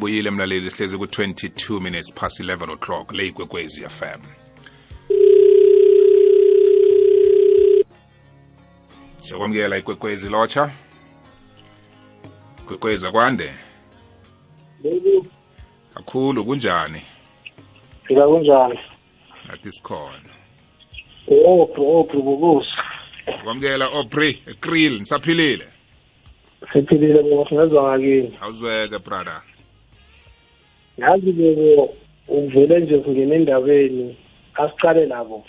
[0.00, 4.20] sibuyile mlaleli hlezi ku-22 minutes past 11 o'clock le ikwekwezi fm
[9.20, 10.70] siyakwamukela ikwekwezi lotsha.
[12.66, 13.52] Kwekwezi akwande?
[15.94, 17.02] Kakhulu kunjani?
[18.04, 18.78] Phila kunjani?
[19.48, 20.30] Nathi sikhona.
[21.46, 22.70] Opri opri bukusi
[23.44, 25.68] kwamukela opri ekril nisaphilile?
[26.72, 28.38] Siphilile ngoba singezwa ngakini.
[28.42, 29.42] Awuzweke brother.
[31.00, 31.94] Yazi bebo
[32.28, 34.16] uvele nje singena endabeni
[34.54, 35.44] asicale labo.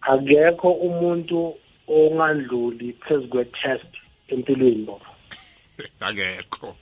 [0.00, 1.54] Akekho umuntu
[1.88, 3.90] ongandluli phezu kwe-test
[4.28, 5.06] empilweni bobo
[6.00, 6.74] akekho.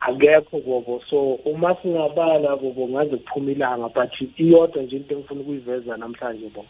[0.00, 1.02] Akekho bobo.
[1.10, 6.66] So uma singabala bobo ngaze kuphuma ilanga but iyodwa nje into engifuna ukuyiveza namhlanje bobo.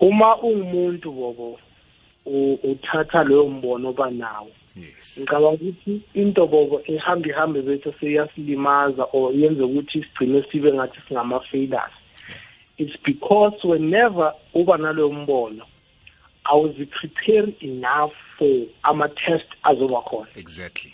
[0.00, 1.58] Uma ungumuntu bobo
[2.62, 9.32] uthatha leyo mbono oba nawo yes ngicabanga ukuthi into bobo ihambe ihambe bese seyasilimaza or
[9.32, 11.94] yenze ukuthi sigcine sibe ngathi singama-failures.
[12.78, 15.66] It's because whenever uba naloyo mbono
[16.44, 20.28] awuziprepare enough for ama-test azoba khona.
[20.36, 20.92] Exactly.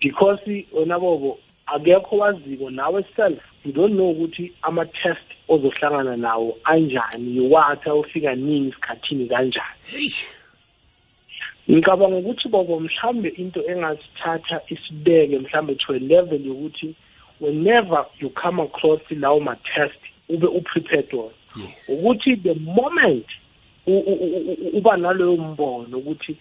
[0.00, 0.40] Because
[0.72, 3.42] wena bobo akekho waziko nawe self.
[3.64, 9.80] You don't know ukuthi ama-test ozohlangana nawo anjani yiwathi awufika nini esikhathini kanjani.
[9.86, 10.10] Hey.
[11.70, 16.94] Ngicabanga ukuthi bobo mhlambe into engasithatha isibeke mhlambe to a level yokuthi
[17.40, 19.98] whenever you come across lawo ma-test
[20.28, 21.32] ube uprepared wona.
[21.56, 21.88] Yes.
[21.88, 23.26] Ukuthi the moment
[23.86, 26.36] u- u- u- u- uba naloyo mbono ukuthi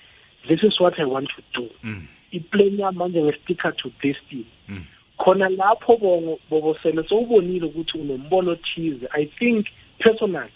[0.48, 1.70] this is what i want to do.
[1.84, 2.08] Mm.
[2.32, 4.46] iplane yami manje nge-sticker to this thing.
[4.70, 4.84] Mm.
[5.18, 9.08] khona lapho bongo bobo sele sowubonile ukuthi unombono othize.
[9.12, 9.68] I think
[10.00, 10.50] personally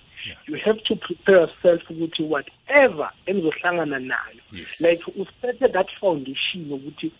[0.48, 4.82] you have to prepare yourself ukuthi whatever enizohlangana nayo Yes.
[4.82, 7.12] like usethe that foundation ukuthi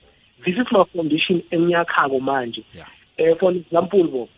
[0.44, 2.64] this is my foundation engiyakhako manje.
[2.76, 2.88] Yeah.
[3.18, 4.30] eh for example bo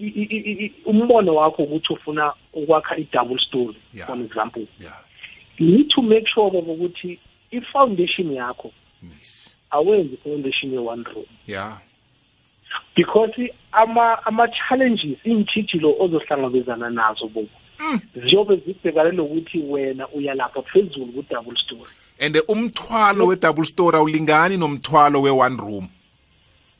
[0.00, 4.06] i- i- i- i- umbono wakho ukuthi ufuna ukwakha i-double story Yeah.
[4.06, 4.66] for example.
[4.80, 4.98] Yeah.
[5.58, 7.18] You need to make sure bobo ukuthi
[7.50, 11.26] i-foundation yakho nice awenzi i-foundation ye-one room.
[11.46, 11.78] Yeah.
[12.96, 17.48] Because i- ama ama-challenges iy'ntshijilo ozohlangabezana nazo bobo
[18.26, 21.90] ziyobe zibhekane nokuthi wena uyalapha phezulu ku-double story.
[22.20, 25.88] And umthwalo we-double story awulingani nomthwalo we-one room?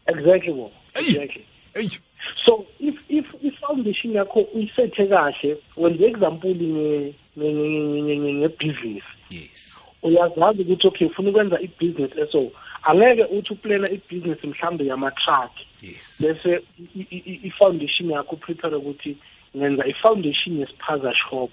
[0.06, 1.08] Exactly bo Eyi.
[1.10, 1.44] exactly.
[1.74, 1.98] eyi.
[2.44, 9.04] So if if i-foundation yakho uyisethe kahle wenze example nge- nge- nge- nge- nge- nge-business
[9.30, 9.82] yes.
[10.02, 12.50] Uyazazi ukuthi okay ufuna ukwenza i-business eso
[12.82, 15.50] angeke uthi uplana i-business mhlawumbe yama-truck.
[15.82, 16.22] Yes.
[16.22, 16.60] Bese
[16.96, 19.16] i- i- i- i-foundation yakho uprepare ukuthi
[19.56, 21.50] ngenza i-foundation yesiphaza shop.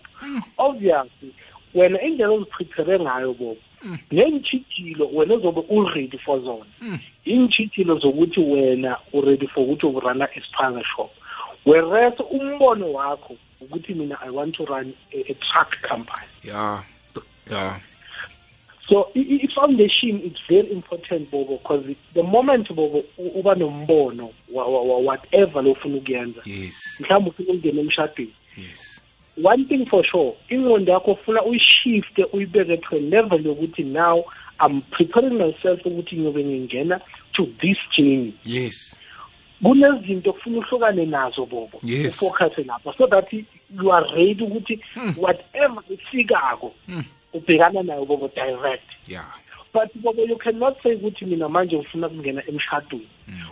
[0.57, 1.33] Obviously
[1.73, 3.61] wena indlela oziprepare ngayo bobo
[4.11, 6.65] ney'ntshijilo wena ozobe u-ready for zona.
[7.25, 11.11] Iy'ntshijilo zokuthi wena u-ready for ukuthi ukurana isiphaza shop.
[11.65, 16.27] Whereas umbono wakho ukuthi mina i want to run a, a truck company.
[16.43, 16.83] Yeah
[17.49, 17.79] yeah.
[18.89, 26.41] So i-foundation is very important bobo because the moment bobo uba nombono whatever lofuna ukuyenza
[26.99, 28.33] mhlawumbe ufuna ukungena emshadweni.
[28.57, 29.03] Yes.
[29.43, 34.25] One thing for sure ingqondo yakho ufuna uyishifte uyibeke to a level yokuthi now
[34.59, 38.33] i'm preparing myself ukuthi ngiyobe ngingena to this journey.
[38.45, 39.01] Yes.
[39.63, 41.77] Kunezinto okufuna uhlukane nazo bobo
[42.09, 44.79] ufocuse lapha so that you are ready ukuthi
[45.17, 46.73] whatever ifikako
[47.33, 48.89] ubhekana nayo bobo direct.
[49.07, 49.25] Yeah.
[49.73, 53.07] But bobo you cannot say ukuthi mina manje ngifuna ukungena emshadweni.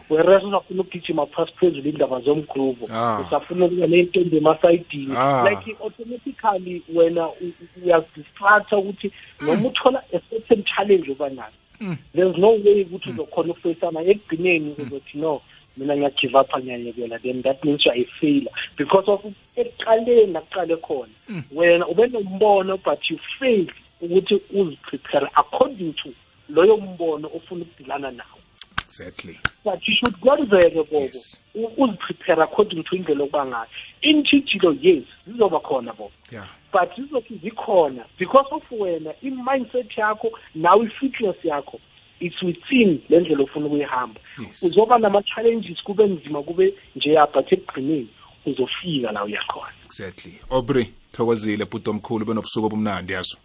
[0.09, 3.19] Whereas usafuna ukugijima phasi phezulu indaba zomgruvo Ah.
[3.27, 5.13] usafuna ukuba ney'ntombi emasayidini.
[5.17, 5.49] Ah.
[5.49, 9.11] like automatically wena u- u- uyazidistracta ukuthi
[9.41, 11.97] noma uthola a certain challenge uba nayo.
[12.15, 15.41] There's no way ukuthi uzokhona ukufeyisana ekugcineni uzothi no.
[15.77, 18.51] Mina ngiyagive up ngiyayekela then that means you are a failure.
[18.77, 19.21] Because of
[19.55, 21.13] ekuqaleni nakuqale khona
[21.51, 26.09] wena ube nombono but you failed ukuthi uziprepare according to
[26.49, 28.37] loyo mbono ofuna ukudilana nawo.
[28.85, 29.39] Exactly.
[29.63, 30.99] But you should kwenzeke bobo.
[30.99, 31.39] Yes.
[31.55, 33.67] u- uziprepare according to indlela okuba ngayo.
[34.01, 36.11] Intshijilo yes zizoba khona bobo.
[36.31, 36.47] Yeah.
[36.73, 41.79] But zizothi zikhona because of wena i-mindset yakho nawe i-fitness yakho.
[42.21, 44.21] It's within le ndlela ofuna ukuyihamba.
[44.39, 44.63] Yes.
[44.63, 48.07] uzoba nama-challenges kube nzima kube njeya but ekugqineni
[48.45, 50.39] uzofika la uyakhona exactly.
[50.49, 53.37] Aubrey thokozile bhuti omkhulu benobusuku obumnandi yazo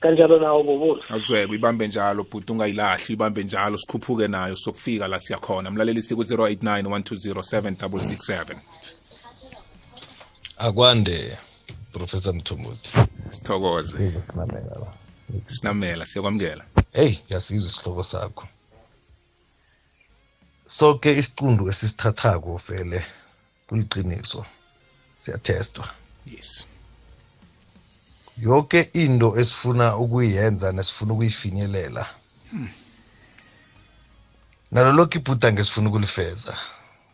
[0.00, 5.70] kanjalo nawo bobolo azweke uyibambe njalo bhuti ungayilahli uyibambe njalo sikhuphuke nayo sokufika la siyakhona
[5.70, 8.56] mlalelisi ku-089 120 7667
[10.58, 11.38] akwande
[11.92, 12.92] professor mthumuthi
[13.30, 14.12] sithokoze.
[15.46, 16.64] Sinamela siyakwamukela.
[16.98, 18.44] Hey ngiyasizwa isihloko sakho.
[20.66, 23.06] Sonke isiqundu esisithathako vele
[23.66, 24.40] kuliqiniso.
[25.18, 25.86] Siyathestwa.
[26.26, 26.66] Yes.
[28.38, 32.04] Yonke into esifuna ukuyenza nesifuna ukuyifinyelela.
[34.72, 36.58] Nalo lokhu ibhudange esifuna ukulifeza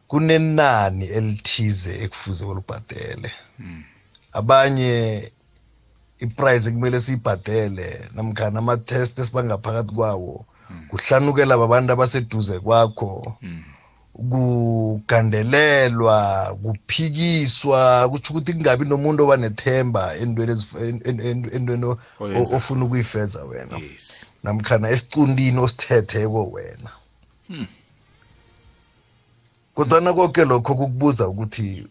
[0.09, 3.33] kunenani elithize ekufuze ulibhadele.
[4.33, 4.93] Abanye
[6.25, 10.35] iprice ekumele siyibhadele namkhana ama-test esibangaphakathi kwawo
[10.91, 13.11] kuhlanukela babantu abaseduze kwakho
[14.31, 16.19] kugandelelwa
[16.63, 21.97] kuphikiswa kutsho ukuthi kungabi nomuntu oba nethemba entweni
[22.55, 23.77] ofuna ukuyifeza wena.
[24.43, 26.91] Namkhana esicundini osithetheko wena.
[29.75, 31.87] Kodwana konke lokho kukubuza ukuthi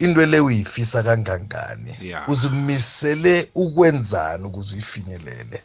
[0.00, 1.96] into le uyifisa kangangani?
[2.00, 2.28] Yeah.
[2.28, 5.62] uzimisele ukwenzani ukuze uyifinyelele?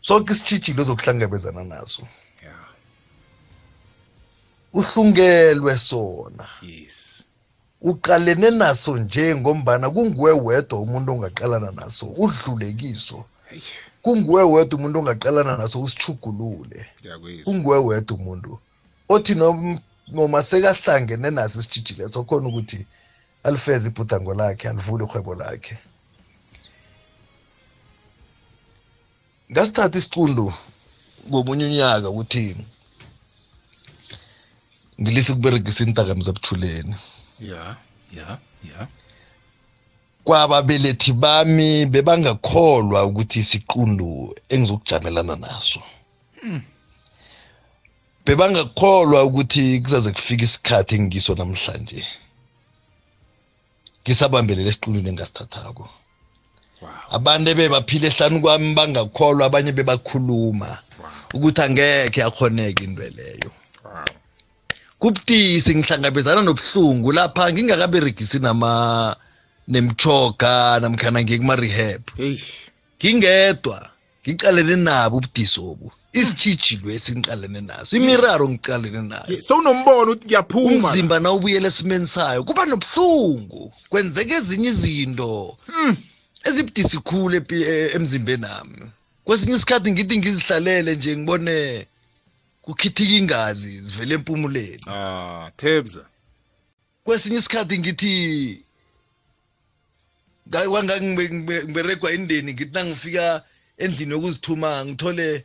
[0.00, 2.02] Sonke isitshijilo ozokuhlangabezana naso.
[2.42, 2.66] Yeah
[4.76, 6.46] uhlungelwe sona.
[6.62, 7.24] Yes.
[7.82, 13.24] Uqalene naso nje ngombana kunguwe wedwa umuntu ongaqalana naso udlule kiso.
[13.48, 13.60] Hey,
[14.02, 18.58] kunguwe wedwa umuntu ongaqalana naso usichugulule ngiyakwizwa kunguwe wedwa umuntu
[19.08, 19.34] othi
[20.14, 22.86] noma sekahlangene naso isitshijilo leso khona ukuthi
[23.46, 25.76] alifeze ibhudango lakhe alivule ihwebo lakhe.
[29.50, 30.46] Ngasithatha isiqundu
[31.28, 32.56] ngomunye unyaka ukuthi
[35.00, 36.94] ngilise ukuberegisa intakamzi ebuthuleni
[37.50, 37.76] yeah
[38.16, 38.38] yeah
[38.68, 38.86] yeah
[40.26, 45.80] kwababelethi bami bebangakholwa ukuthi isiqundu engizokujamelana naso.
[48.26, 52.00] Bebangakholwa ukuthi kuzaze kufika isikhathi engiso namhlanje.
[54.02, 55.84] Ngisabambelele esiqinini engasithathako
[57.16, 60.70] abantu ebebaphila ehlanu kwami bangakholwa abanye bebakhuluma.
[61.34, 63.50] Ukuthi angekhe akhoneke into leyo.
[65.00, 68.70] Kubudisi ngihlangabezana nobuhlungu lapha ngingakaberegisi nama
[69.68, 72.02] nemchoga namkhana ngikuma-rehab
[72.98, 73.78] ngingedwa
[74.22, 79.36] ngiqalene nabo ubudisi obu isitshijilo esingiqalene naso imiraro ngiqalene nayo.
[79.42, 80.88] Sewunombono ukuthi kuyaphuma.
[80.88, 85.58] Umzimba nawubuyela esimeni sayo kuba nobuhlungu kwenzeka ezinye izinto
[86.46, 88.82] ezibudisi khulu e- emzimbeni nami
[89.24, 91.86] kwesinye isikhathi ngithi ngizihlalele nje ngibone
[92.62, 94.82] kukhithika ingazi zivele empumuleni.
[94.88, 96.04] Ah tebza
[97.04, 98.14] kwesinye isikhathi ngithi
[100.48, 103.42] nga- kwanga ngibe- ngibe- ngiberegwa indeni ngithi nangifika
[103.78, 105.44] endlini yokuzithuma ngithole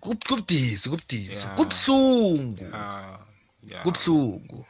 [0.00, 1.50] kubudisi kubudisi ya
[3.82, 4.66] kubuhlungu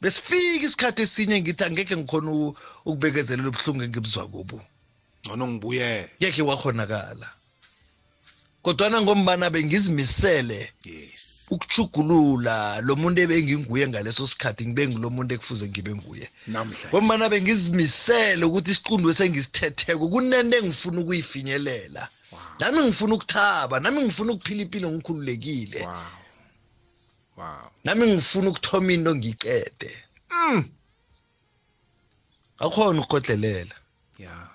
[0.00, 2.30] besifika isikhathi esinye ngithi angekhe ngikhona
[2.88, 4.58] ukubekezelela ubuhlungu engibuzwa kubo.
[5.24, 6.10] Ngcono ngibuyele.
[6.18, 7.28] Ngekhe wakhonakala
[8.62, 10.72] kodwana ngombana bengizimisele
[11.50, 16.26] ukuchugulula lo muntu ebenginguye ngaleso sikhathi ngibe ngulo muntu ekufuze ngibe nguye.
[16.90, 22.02] Ngombana bengizimisele ukuthi isiqundu esengisithetheko kunento engifuna ukuyifinyelela.
[22.60, 25.80] Nami ngifuna ukuthaba nami ngifuna ukuphila impilo ngikhululekile.
[25.86, 26.12] Wow.
[27.36, 27.70] Wow.
[27.84, 29.92] Nami ngifuna ukuthoma into ngiyiqede
[30.30, 30.64] mm.
[32.58, 33.74] Akhona ukukodlelela
[34.18, 34.48] ya.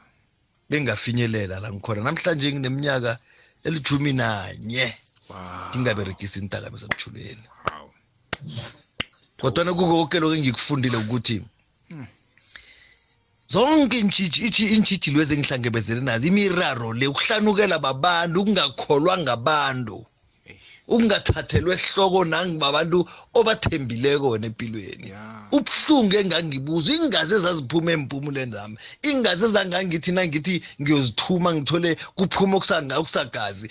[0.69, 2.01] Bengafinyelela la ngikhona.
[2.01, 3.19] Namhlanje ngineminyaka
[3.63, 4.97] elithumi nanye
[5.29, 5.69] wow.
[5.69, 7.87] Ngingaberegisi intakamisa emthulweni wow.
[9.39, 11.41] Kodwana kukoke lokho engikufundile ukuthi
[13.51, 19.97] zonke iintshijilo ezengihlangabezele nazo imiraro le ukuhlanukela babantu ukungakholwa ngabantu.
[20.87, 22.97] Ukungathathelwa ehloko nangibabantu
[23.39, 25.09] obathembileko wena empilweni.
[25.15, 25.47] Ya.
[25.55, 28.75] Ubuhlungu engangibuza ingazi ezaziphuma empumulweni zami
[29.09, 32.55] ingazi ezangangithi nangithi ngiyozithuma ngithole kuphuma
[32.99, 33.67] okusagazi.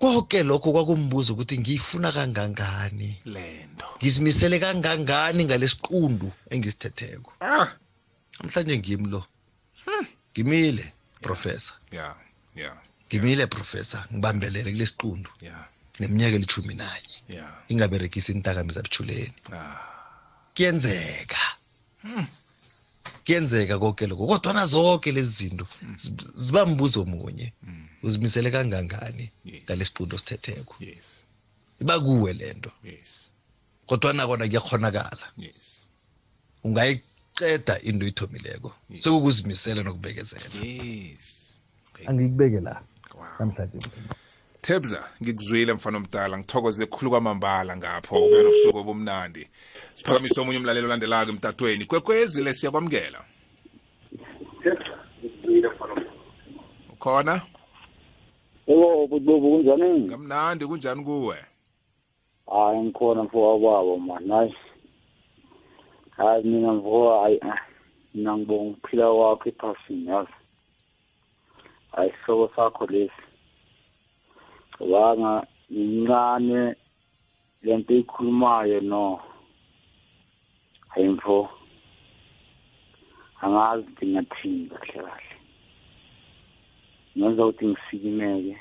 [0.00, 3.10] Konke lokho kwakumbuza ukuthi ngiyifuna kangangani?
[3.34, 7.68] Lento ngizimisele kangangani ngalesiqundu engisithetheko ah!
[8.40, 9.24] Namhlanje ngimi lo
[10.32, 11.76] ngimile professor.
[11.92, 12.16] Ya
[12.56, 12.76] ya
[13.08, 14.04] ngimile professor.
[14.12, 15.64] Ngibambelele kulesiqundu ya
[16.00, 19.86] neminyaka elithumi nanye ya ingaberegisi intakamisa buthuleni ah.
[20.54, 21.38] Kuyenzeka.
[23.24, 25.66] Kuyenzeka konke lokho kodwana zonke lezi zinto
[25.96, 27.52] zib- ziba mbuzo munye
[28.02, 29.62] uzimisele kangangani Yes.
[29.64, 30.74] ngalesiqundu osithetheko?
[30.80, 31.24] Yes.
[31.80, 33.28] Iba kuwe lento yes.
[33.86, 35.84] Kodwana kona kuyakhonakala yes.
[37.44, 39.04] Ungayiqeda into oyithomileko Yes.
[39.04, 40.44] sekukuzimisela nokubekezela.
[40.62, 41.56] Yes.
[42.06, 42.80] Angikubeke la.
[43.14, 43.26] Wow.
[43.38, 43.78] Namhlanje.
[44.62, 46.38] Tebza ngikuzwile mfana omdala.
[46.38, 48.26] Ngithokoze kukhulu kwamambala ngapho.
[48.26, 49.48] Ube nobusuku obumnandi.
[49.94, 51.84] Siphakamise omunye umlalelo olandelayo emtatweni.
[51.84, 53.24] Kwekwezile siyakwamukela?
[56.92, 57.42] Ukhona?
[58.66, 60.00] Yebo bububu kunjani?
[60.00, 61.36] ngamnandi kunjani kuwe?
[62.50, 64.30] Hayi ngikhona mfowabo babo man.
[64.30, 64.54] Hayi.
[66.20, 67.60] Hayi mina mfowabo hayi ah,
[68.14, 70.38] mina ngibonga ukuphila kwakho ephasini yazi.
[71.92, 73.24] Hayi soko sakho lesi.
[74.72, 76.76] Cabanga incane
[77.62, 79.20] lento ikhulumayo no.
[80.88, 81.48] Hayi mfo.
[83.40, 85.34] Angazi ngingathini kahle kahle.
[87.16, 88.56] Ngenza ukuthi ngisikimeke.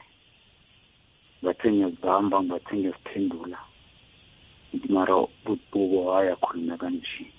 [1.44, 3.60] bathe ngiyazihamba ngibathe ngiyaziphendula
[4.70, 7.39] ngithi mara bububo hayi akhuluma kanje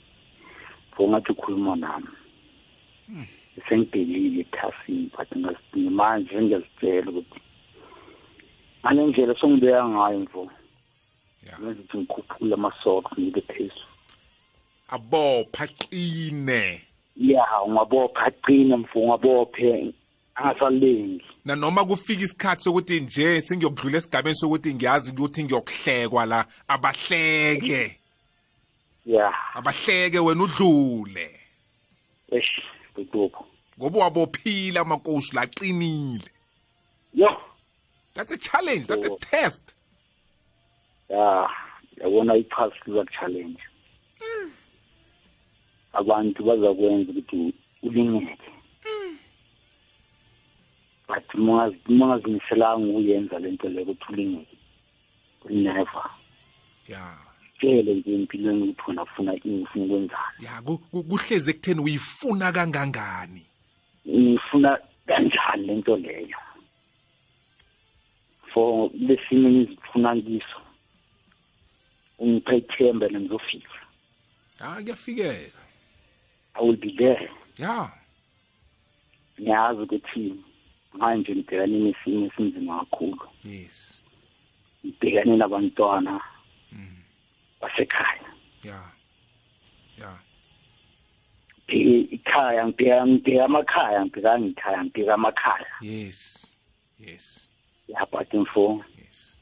[0.93, 2.15] pho ngathi ukhuluma nami.
[3.69, 5.31] Sengidelile ethasini but
[5.91, 7.41] manje ngiyazitshela ukuthi
[8.83, 10.51] ngale ndlela songibeka ngayo
[11.47, 11.59] Ya.
[11.59, 13.91] ngenza ukuthi ngikhuphule amasokho ngibe phezulu.
[14.89, 16.83] Abopha qine.
[17.17, 19.95] Ya ungabopha aqine mfo ungabophe.
[20.35, 21.25] Angasalengi.
[21.45, 28.00] Nanoma kufika isikhathi sokuthi nje sengiyokudlula esigabeni sokuthi ngiyazi ukuthi ngiyokuhlekwa la abahleke.
[29.07, 29.35] Ya.
[29.55, 31.41] Abahleke wena udlule.
[32.31, 32.61] Esh
[32.95, 33.47] bububo
[33.79, 36.31] ngoba wabophila amankosi laqinile
[37.15, 37.29] yo.
[38.15, 39.75] That's a challenge that's a test.
[41.09, 41.49] Ya
[41.97, 43.61] yabona iphasi liba challenge
[45.93, 48.51] abantu bazakwenza ukuthi ulingeke
[51.09, 51.35] but
[51.89, 54.57] mungazimiselanga ukuyenza lento leyo ukuthi ulingeke
[55.49, 56.11] never.
[56.89, 57.30] Ya.
[57.61, 60.45] Tshele nje empilweni ukuthi wena ufuna ini ufuna ukwenzani.
[60.45, 63.43] Ya ku- ku- kuhlezi ekutheni uyifuna kangangani?
[64.09, 66.39] Ngifuna kanjani lento leyo?
[68.55, 70.61] For lesimo engizifuna kiso
[72.19, 73.71] ungiphe ithemba nengizofika
[74.61, 75.59] ah kuyafikeka
[76.55, 77.31] i will be there.
[77.59, 77.93] Ya.
[79.41, 80.35] Ngiyazi ukuthi
[80.93, 83.29] manje ngibhekane nesimo esinzima kakhulu.
[83.45, 84.01] Yes.
[84.87, 86.21] Ngibhekane nabantwana
[87.61, 88.29] basekhaya
[88.63, 88.81] ya
[89.99, 90.13] ya
[92.17, 95.73] ikhaya ngibheka ngibheka amakhaya ngibheka ngikhaya ngibheka amakhaya.
[95.81, 96.51] Yes.
[96.99, 97.49] Yes.
[97.89, 99.37] Ya but mfo yes.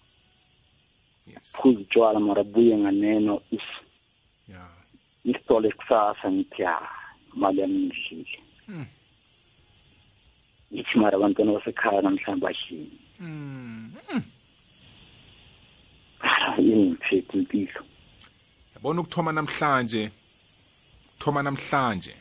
[1.27, 1.53] Yes.
[1.57, 3.64] Phuza utshwala mara buye nganeno is
[4.49, 4.69] ya
[5.25, 6.77] isitole kusasa ngithi ya
[7.35, 8.39] imali yami ngidlile.
[8.69, 8.87] Mm.
[10.73, 12.99] ngithi mara abantwana basekhaya namhlanje badlile.
[13.21, 13.69] Mm
[16.59, 17.83] ingiphethe impilo
[18.79, 20.11] yabona ukuthoma namhlanje?
[21.18, 22.14] Thoma namhlanje.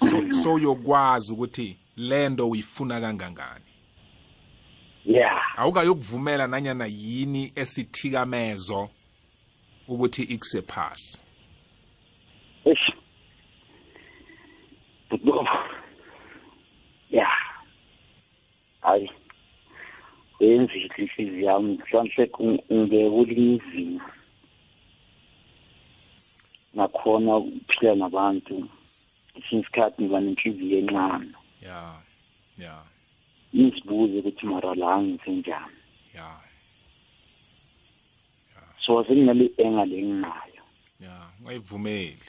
[0.00, 3.64] So so yokwazi ukuthi lento uyifuna kangangani?
[5.04, 8.88] Ya awukayokuvumela nanyana yini esithikamezo
[9.88, 10.62] ukuthi ikuse
[15.10, 15.48] Bobo.
[17.10, 17.28] ya
[18.80, 19.10] hayi.
[20.40, 21.78] Wenzile inhliziyo yami.
[21.78, 22.30] Mhlawumbe
[22.70, 24.17] ungeke ulinye izinga
[26.74, 28.68] nakhona ukuphila nabantu
[29.36, 31.32] esinye isikhathi ngiba nenhliziyo encane.
[31.62, 31.78] Ya
[32.58, 32.74] ya.
[33.54, 35.78] Ngizibuze ukuthi mara la ngisenjani.
[36.14, 36.28] Ya.
[38.86, 40.62] So sekunale enga le nginayo
[41.00, 42.26] ya ungayivumeli.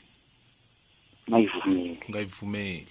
[1.30, 2.00] Ngayivumeli.
[2.08, 2.88] Ungayivumeli.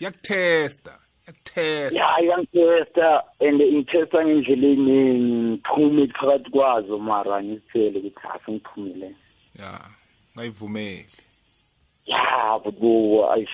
[0.00, 8.52] Yakuthesta yakuthesta ya iyangitesta and ngithesta ngendlela eningi ngiphume phakathi kwazo mara ngizithele ukuthi hasi
[8.52, 9.14] ngiphumile
[9.58, 9.80] ya.
[10.36, 11.06] Ungayivumeli
[12.06, 13.50] ya bubo ayish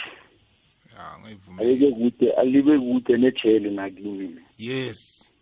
[0.96, 4.40] ya ungayivumeli alike kude alibe kude nejele nakimi.
[4.58, 5.32] Yes.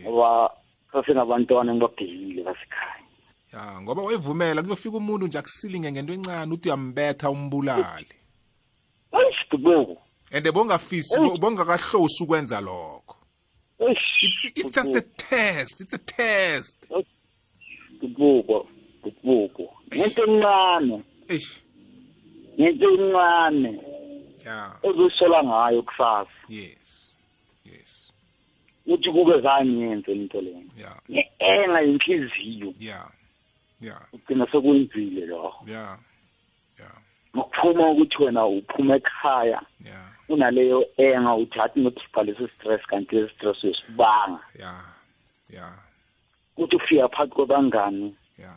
[0.00, 0.50] Ngoba
[0.92, 3.02] sasenabantwana engibabhekile basekhaya
[3.52, 8.06] ya ngoba wayivumela kuyofika umuntu nje akusilinge ngento encane uthi uyambetha umbulale
[9.12, 9.98] ayish bubo
[10.32, 13.16] and bongafisi bo- bongakahlosi ukwenza lokho.
[13.80, 16.76] It's, just a test it's a test.
[18.00, 18.66] Bubo
[19.22, 21.62] bubo ngento encane eish.
[22.60, 23.80] Ngento encane
[24.46, 24.72] ya.
[24.82, 26.30] Ozosola ngayo kusasa.
[26.48, 27.14] Yes.
[27.64, 28.12] Yes.
[28.86, 30.92] Uthi kube zange yenze into leyo ya.
[31.10, 32.74] Nge-enga yenhliziyo.
[32.78, 33.10] Ya.
[33.80, 34.00] Ya.
[34.12, 35.70] Ugcina sekwenzile lokho.
[35.70, 35.98] Ya.
[36.78, 36.90] Ya.
[37.36, 39.62] Ngokuphuma ukuthi wena uphuma ekhaya.
[39.84, 40.08] Ya.
[40.28, 44.84] Unaleyo enga uthi hathi ngokukhipha leso stress kanti lesi stress uyasibanga ya.
[45.50, 45.78] Ya.
[46.56, 48.16] Uthi ufika phakathi kwabangani.
[48.38, 48.54] Ya.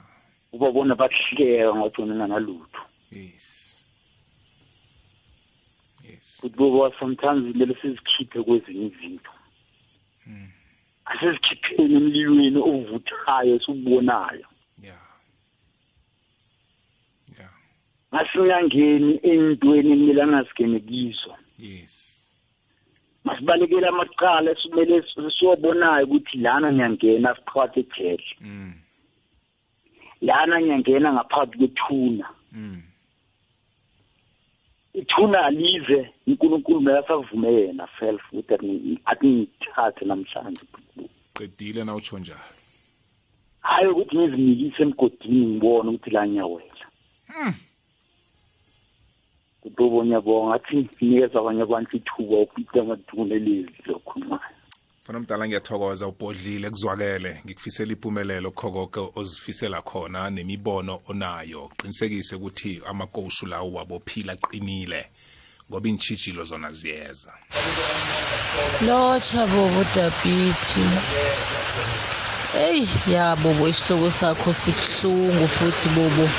[0.53, 2.81] Ubabona bakuhleka ngathi wena unganalutho
[3.11, 3.77] yes.
[6.03, 6.39] Yes.
[6.41, 9.31] Futhi boba sometimes kumele sizikhiphe kwezinye izinto.
[11.05, 14.47] Asezikhipheni emlilweni ovuthayo esiwubonayo.
[18.13, 21.33] Ngasingangeni ey'ntweni ekumele angazingene kizo.
[21.57, 21.93] Yes.
[23.23, 25.03] Masibalekele amaqala esimele
[25.35, 28.80] siwabonayo ukuthi lana ngiyangena siphakathi ejele mm
[30.21, 32.29] lana ngiyangena ngaphakathi kwethuna.
[32.51, 32.81] Mm.
[34.93, 40.65] Ithuna alize unkulunkulu mekasavume yena self ukuthi athi- athi ngithathe namhlanje
[41.33, 42.39] qedile na utsho njalo?
[43.61, 46.85] Hayi ukuthi ngizimikise emgodini ngibone ukuthi la ngiyawela.
[49.61, 54.55] Kutobo ngiyabonga ngathi nikeza abanye abantu ithuba ukuthi amadunelezi lokhulumayo
[55.11, 61.69] fana mdala ngiyathokoza ubhodlile kuzwakele ngikufisela impumelelo kukho konke ozifisela khona nemibono onayo.
[61.77, 65.09] Qinisekise ukuthi amakosu lawo wabophila qinile
[65.69, 67.33] ngoba iintshijilo zona ziyeza.
[68.81, 70.85] Lotsha bobo dabhithi
[72.55, 76.29] eyi ya bobo isihloko sakho sibuhlungu futhi bobo.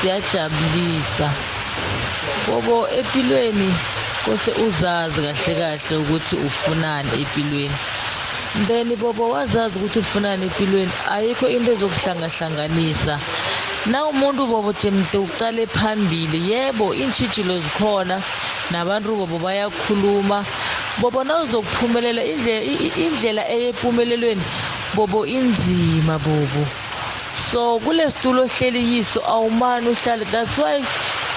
[0.00, 1.28] Siyajabulisa.
[2.46, 3.70] Bobo empilweni
[4.24, 7.76] kose uzazi kahle kahle ukuthi ufunani empilweni.
[8.66, 10.92] Then bobo wazazi ukuthi ufunani empilweni.
[11.10, 13.20] Ayikho into ezokuhlangahlanganisa.
[13.86, 16.50] Na umuntu bobo jemde ucale phambili.
[16.52, 18.22] Yebo iintshijilo zikhona
[18.70, 20.44] nabantu bobo bayakhuluma.
[21.00, 24.42] Bobo nawuzokuphumelela indlela, i- i- indlela eyempumelelweni
[24.94, 26.66] bobo inzima bobo.
[27.50, 30.24] So kule situlo ohleli yiso awumani uhlale.
[30.30, 30.84] That's why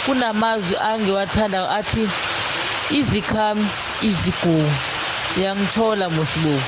[0.06, 2.10] kunamazwi angiwathandayo athi
[2.92, 3.70] easy come
[4.02, 4.72] easy go
[5.38, 6.62] uyangithola musibo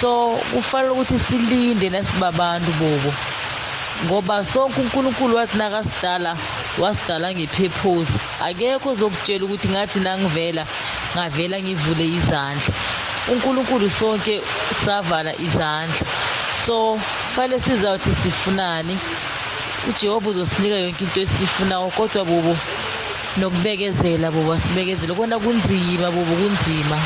[0.00, 3.12] so kufanele ukuthi silinde nasibabantu bobo.
[4.04, 6.36] Ngoba sonke unkulunkulu wathi nakasidala
[6.78, 8.12] wasidala ngepurpose.
[8.46, 10.66] Akekho ozokutshela ukuthi ngathi nangivela
[11.14, 12.74] ngavela ngivule izandla.
[13.32, 14.42] Unkulunkulu sonke
[14.84, 16.06] savala izandla.
[16.66, 16.98] So
[17.34, 18.98] fanele sizawuthi sifunani?
[19.88, 22.56] Ujehova uzosinika yonke into esiyifunayo kodwa bobo
[23.38, 25.14] nokubekezela bobo asibekezele.
[25.14, 26.98] Kona kunzima bobo kunzima.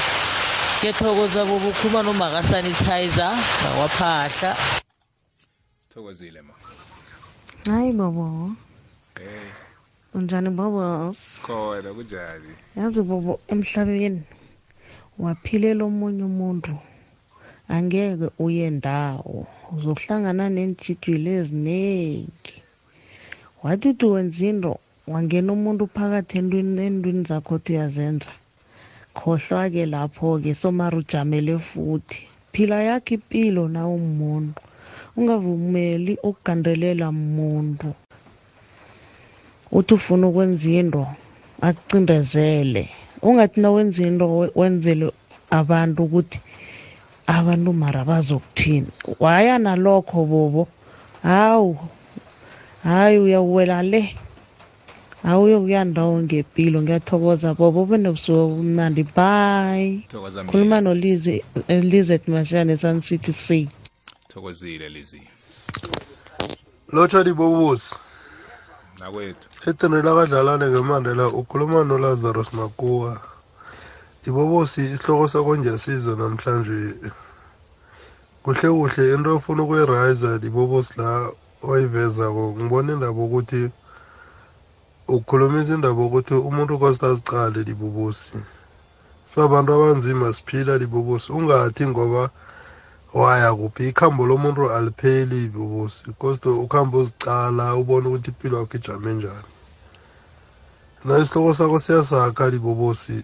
[0.78, 4.50] Ngiyathokoza bobo ukhuluma nomakasanitizer ngakwaphahla
[5.90, 6.54] thokozile ma.
[7.66, 8.52] Hayi bobo.
[9.16, 9.52] Eh.
[10.14, 12.52] Unjani bobos khona kunjani?
[12.76, 14.22] Yazi bobo emhlabeni
[15.18, 16.74] waphilela omunye umuntu.
[17.68, 19.46] Angeke uye ndawo.
[19.74, 22.56] Uzohlangana neentshijilo eziningi
[23.62, 24.78] wathi uthi wenza into
[25.12, 28.30] wangena umuntu phakathi entwini entwini zakho othi uyazenza.
[29.16, 32.20] Khohlwa-ke lapho-ke somari ujamele futhi.
[32.52, 34.60] Phila yakho impilo nawe umuntu?
[35.16, 37.88] Ungavumeli ukugandelela muntu?
[39.72, 41.06] Uthi ufuna ukwenza into
[41.60, 42.88] akucindezele.
[43.22, 45.10] Ungathi na wenza into we- wenzele
[45.50, 46.40] abantu ukuthi
[47.26, 48.90] abantu mara bazokuthini?
[49.20, 50.68] Waya nalokho bobo.
[51.22, 51.76] Hawu
[52.84, 54.14] hayi uyawuwela le.
[55.24, 60.02] Awuyokuya ndawo ngempilo ngiyathokoza bobo ube nobusuku obumnandi bye.
[60.10, 60.52] Thokoza mina.
[60.52, 63.68] khuluma nolize elizet mashane sun city c.
[64.28, 65.22] Thokozile lezi
[66.92, 67.96] lotsha libobusi
[68.98, 69.46] nakwethu.
[69.70, 73.20] Etenela kadlalane ngemandela ukhuluma nolazarus makuwa
[74.28, 76.78] ibobosi isihloko sakho njasizwe namhlanje
[78.42, 81.10] kuhle kuhle into ofuna ukuyirayisa libobosi la
[81.62, 83.70] oyivezako ngibona indaba ukuthi
[85.08, 88.36] ukukhulumisa indaba ukuthi umuntu koste azicale libobosi
[89.28, 92.30] sibabantu abanzima siphila libobosi ungathi ngoba
[93.14, 99.50] waya kuphi ikhambo lomuntu alipheli libobosi koste ukhambo uzicala ubone ukuthi impilo yakho ijame njani.
[101.04, 103.22] Na isihloko sakho siyasakha libobosi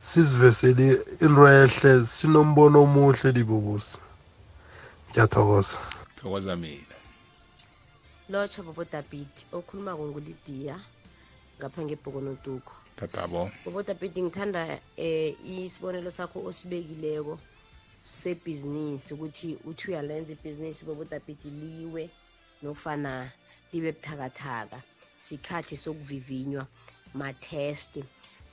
[0.00, 3.98] siziveseli into ehle sinombono omuhle libobosi
[5.10, 5.78] ngiyathokoza.
[6.16, 6.93] Thokoza mina.
[8.28, 10.76] Lotsha bobo dabiti okhuluma ngolidiya
[11.58, 13.50] ngapha ngebhokonotuko tatabo.
[13.64, 17.34] Bobo dabiti ngithanda eh isibonelo sakho osibekileko
[18.02, 22.02] sebhizinisi ukuthi uthi uyalenza ibhizinisi bobo dabiti liwe
[22.62, 23.12] nofana
[23.72, 24.78] libe buthakathaka
[25.24, 26.64] sikhathi sokuvivinywa
[27.14, 28.00] mathesti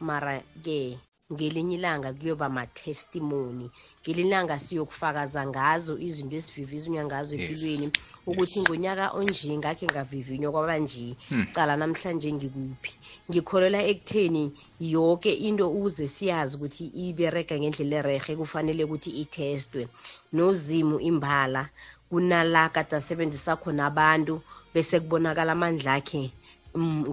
[0.08, 1.00] mara-ke
[1.32, 3.66] ngelinye ilanga kuyoba ma-testimony.
[4.02, 7.88] Ngelinye ilanga siyokufakaza ngazo izinto esivivizinywa ngazo empilweni.
[8.30, 11.16] Ukuthi ngonyaka onje ngakhe ngavivinywa kwaba nje.
[11.30, 11.46] Hmm.
[11.56, 12.92] cala namhlanje ngikuphi?
[13.30, 14.44] Ngikholela ekutheni
[14.80, 19.88] yonke into ukuze siyazi ukuthi iberega ngendlela erehe kufanele ukuthi itestwe.
[20.36, 21.64] Nozimu imbala
[22.10, 24.36] kunala kade asebenzisa khona abantu
[24.74, 26.24] bese kubonakala amandla akhe
[26.76, 27.04] mm,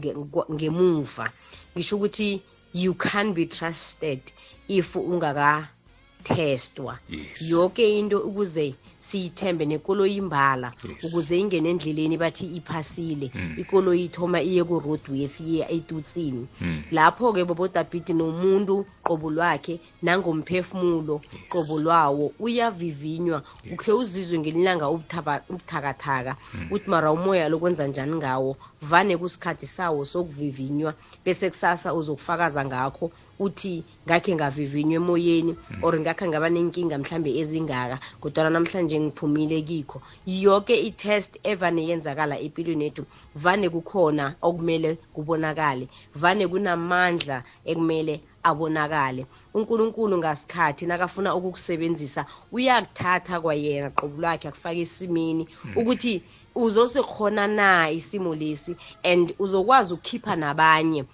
[0.54, 1.26] ngemuva.
[1.72, 2.42] Ngisho ukuthi
[2.82, 4.20] you can be trusted
[4.68, 7.50] if ungakathestwa Yes.
[7.50, 11.04] yonke into ukuze siyithembe nekoloyi imbala Yes.
[11.04, 16.82] ukuze ingene endleleni bathi iphasile ikoloyi ithoma iye ku-roadworth iye etutsini Mm.
[16.92, 21.16] lapho-ke bobodabhidi nomuntu qobo lwakhe nangomphefumulo
[21.52, 23.38] qobo lwawo uyavivinywa.
[23.72, 26.32] Ukhe uzizwe ngelilanga ubuthaba- ubuthakathaka.
[26.70, 28.56] Uthi mara umoya lokwenza njani ngawo?
[28.82, 30.94] Vane kusikhathi sawo sokuvivinywa
[31.24, 33.10] bese kusasa uzokufakaza ngakho.
[33.40, 35.52] Uthi ngakhe ngavivinywa emoyeni
[35.82, 40.02] or ngakhe ngaba nenkinga mhlambe ezingaka kodwana namhlanje ngiphumile kikho.
[40.26, 43.04] Yonke i-test evane yenzakala empilweni yethu
[43.34, 45.86] vane kukhona okumele kubonakale.
[46.14, 49.26] Vane kunamandla ekumele abonakale.
[49.54, 56.22] Unkulunkulu ngasikhathi nakafuna ukukusebenzisa uyakuthatha kwayena qobo lwakhe akufake esimeni ukuthi
[56.54, 61.04] uzosikhona na isimo lesi and uzokwazi ukukhipha nabanye.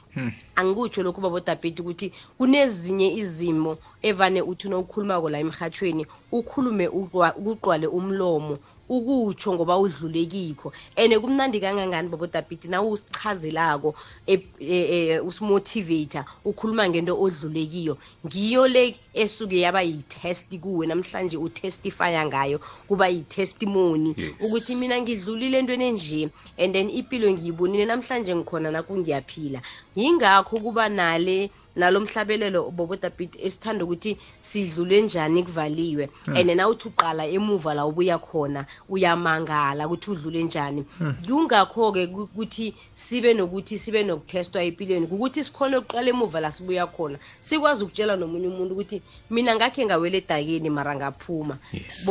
[0.57, 8.59] Angikutsho lokhu babodabheti ukuthi kunezinye izimo evane uthi nokukhulumako la emhathweni ukhulume uqwa- ukuqwale umlomo
[8.89, 13.95] ukutsho ngoba udlule kikho and kumnandi kangangani babodabhiti na usichazelako
[14.27, 21.37] e- e- e- usimotivator ukhuluma ngento odlule kiyo ngiyo le esuke yaba yi-test kuwe namhlanje
[21.37, 24.15] utestifya ngayo kuba yi-testimony.
[24.41, 29.63] Ukuthi mina ngidlulile entweni enje and then impilo ngiyibonile namhlanje ngikhona nakungiyaphila
[29.97, 36.09] yingakho kuba nale nalo mhlabelelo bobodabhiti esithanda ukuthi sidlule njani kuvaliwe.
[36.27, 40.85] And nawuthi uqala emuva la ubuya khona uyamangala ukuthi udlule njani.
[41.27, 47.19] Kungakho-ke ku- ukuthi sibe nokuthi sibe nokutestwa empilweni kukuthi sikhone ukuqala emuva la sibuya khona.
[47.41, 51.59] Sikwazi ukutshela nomunye umuntu ukuthi mina ngakhe ngawela edakeni mara ngaphuma.
[51.73, 52.07] Yes.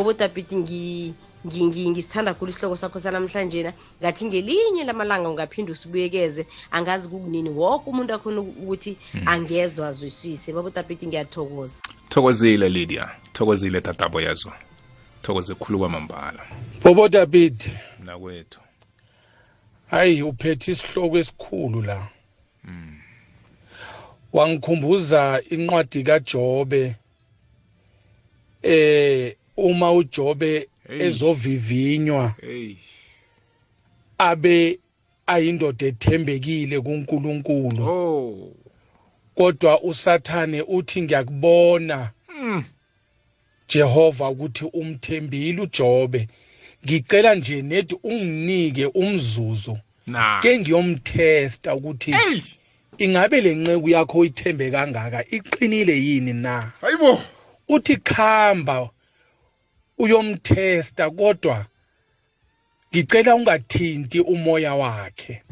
[1.44, 3.74] Bobodabhiti ngi ngi- ngi- ngisithanda khulu isihloko sakho sanamhlanje na.
[4.02, 10.54] Ngathi ngelinye lamalanga ungaphinde usibuyekeze angazi kukunini woke umuntu akhona ukuthi angezwa azwisise.
[10.54, 11.82] Babotapiti ngiyathokoza.
[12.10, 13.10] Thokozile lydia.
[13.34, 14.52] Thokozile tatabo yazo.
[15.22, 16.40] Thokoze khulu kwamambala.
[16.84, 17.64] Bobo david
[18.00, 18.60] nakwethu
[19.90, 22.08] hayi uphethe isihloko esikhulu la.
[24.34, 26.96] Wangikhumbuza incwadi kaJobe
[28.64, 32.36] eh uma uJobe ezovivinywa.
[34.18, 34.80] Abe
[35.28, 37.84] ayindoda ethembekile kuNkulunkulu.
[37.88, 38.52] Oh.
[39.36, 42.12] Kodwa usathane uthi ngiyakubona.
[43.70, 46.28] Jehova ukuthi umthembile uJobe.
[46.86, 49.78] Ngicela nje nethi unginike umzuzu.
[50.42, 52.16] Ke ngiyomtesta ukuthi
[52.98, 55.26] ingabe lenceku yakho uyithembe kangaka?
[55.30, 56.72] Iqinile yini na?
[56.82, 57.22] Hayibo.
[57.68, 58.90] Uthi khamba
[60.04, 61.66] uyomtesta kodwa
[62.90, 65.44] ngicela ungathinti umoya wakhe.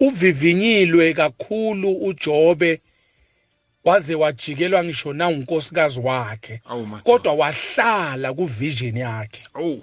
[0.00, 2.80] Uvivinyilwe kakhulu uJobe
[3.84, 9.42] waze wajikelwa ngisho nangunkosikazi wakhe awu ma kodwa wahlala kuvision yakhe.
[9.54, 9.78] Oh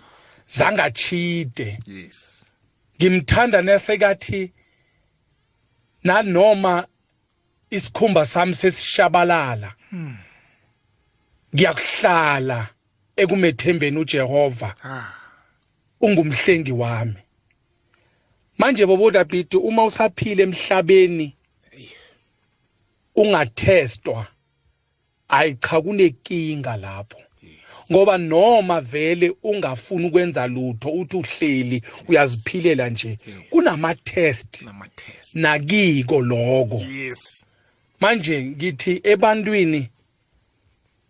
[0.47, 2.45] zangachide yes.
[2.97, 4.51] Ngimthanda nesekathi
[6.03, 6.87] nanoma
[7.69, 9.73] isikhumba sami sesishabalala
[11.55, 12.74] ngiyakuhlala.
[13.17, 14.75] Ekumethembeni uJehova.
[16.01, 17.15] Ungumhlengi wami.
[18.57, 21.35] Manje bobo David uma usaphila emhlabeni
[23.15, 24.27] ungathestwa.
[25.27, 27.17] Ayicha kunenkinga lapho.
[27.91, 34.65] Ngoba noma vele ungafuni ukwenza lutho uthi uhleli uyaziphilela nje kunama test
[35.33, 36.81] nakiko lokho.
[37.99, 39.89] Manje ngithi ebantwini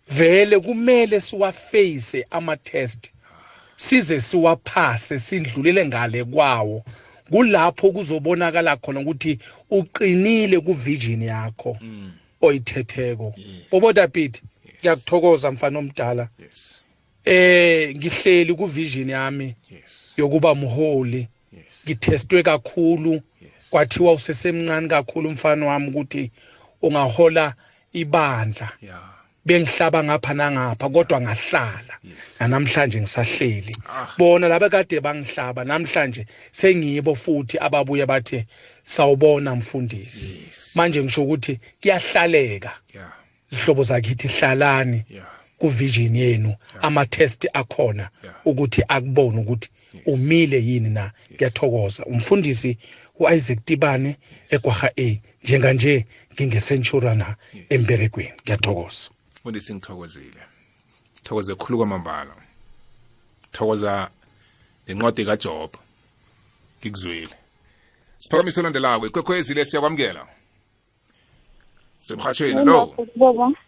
[0.07, 3.11] vele kumele siwaface ama test
[3.75, 6.83] size siwaphase sindlulele ngale kwawo.
[7.29, 9.39] Kulapho kuzobonakala khona ukuthi
[9.69, 11.77] uqinile kuvision yakho
[12.41, 13.33] oyithetheko.
[13.71, 14.41] Bobo David
[14.79, 16.29] ngiyakuthokoza mfana omdala.
[17.25, 19.55] Eh ngihleli kuvision yami
[20.17, 21.63] yokuba mholi yes.
[21.85, 23.21] Ngithestwe kakhulu.
[23.69, 26.31] Kwathiwa usesemncane kakhulu umfana wami ukuthi
[26.81, 27.53] ungahola
[27.93, 28.69] ibandla.
[28.81, 29.14] Yeah
[29.45, 31.95] bengihlaba ngapha nangapha kodwa ngahlala.
[32.47, 33.75] Namhlanje ngisahleli.
[33.89, 34.07] Ah.
[34.17, 38.45] bona laba kade bangihlaba namhlanje sengibo futhi ababuye bathi
[38.83, 40.35] sawubona mfundisi.
[40.75, 42.71] Manje ngisho ukuthi kuyahlaleka.
[43.51, 45.03] Izihlobo zakithi hlalani
[45.57, 48.09] kuvision yenu ama test akhona
[48.45, 49.69] ukuthi akubone ukuthi
[50.05, 51.11] umile yini na.
[51.33, 52.05] Ngiyathokoza.
[52.05, 52.77] Umfundisi
[53.19, 54.15] uIsaac Tibane
[54.49, 57.35] egwaha A njenga nje ngingesentura na
[57.69, 58.33] emberegweni.
[58.43, 59.14] Ngiyathokoza.
[59.45, 60.41] Mfundisi ngithokozile.
[61.23, 62.35] Thokoze khulu kwamambala.
[63.51, 64.09] Thokoza
[64.87, 65.71] lencwadi kaJob.
[66.79, 67.35] Ngikuzwile.
[68.19, 70.27] Siphakamise olandelako ikwekhwezile siyakwamukela.
[71.99, 72.87] Semhathweni lo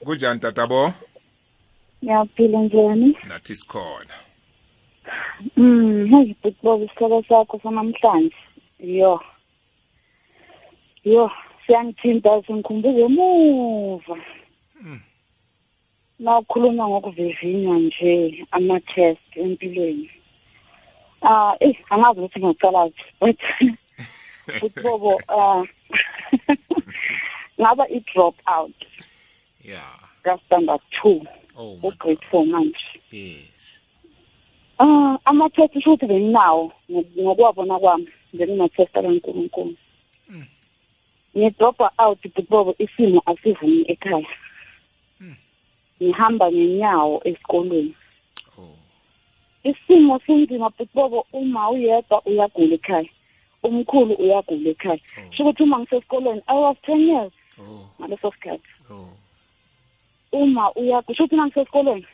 [0.06, 0.94] kunjani tatabo?
[2.04, 3.18] Ngiyaphila njani?
[3.28, 4.16] Nathi sikhona.
[5.58, 8.36] Um heyi bhuti baba isihloko sakho sanamhlanje.
[8.80, 9.22] Yo.
[11.04, 11.32] Yo
[11.66, 14.18] siyangithinta singikhumbuza emuva.
[16.20, 20.10] Nawukhulunywa ngokuvivinywa nje ama-test empilweni.
[21.22, 23.40] Ah eyi angazi ukuthi ngaqalaphi but
[24.60, 25.68] bhuti bobo um
[27.62, 28.76] ngaba i-drop out.
[29.62, 29.98] Yeah.
[30.24, 31.22] Ka-standard two.
[31.58, 33.02] Oh my u-grade four manje.
[33.12, 33.82] Yes.
[34.80, 39.76] Ah, ama-test sho ukuthi benginawo ngo- ngokwabona kwami benginathesta kaNkulunkulu.
[41.38, 44.28] Ngidropa out bhutobo isimo asivumi ekhaya.
[46.02, 47.94] Ngihamba ngenyawo esikolweni.
[48.60, 48.76] oh
[49.64, 53.10] Isimo sinzima bhutobo uma uyedwa uyagula ekhaya.
[53.64, 55.00] Umkhulu uyagula ekhaya.
[55.32, 58.70] Sho ukuthi uma ngisesikolweni I was 10 years oh ngaleso sikhathi.
[58.92, 59.10] oh
[60.32, 62.06] Uma uyagula sho ukuthi uma ngisesikolweni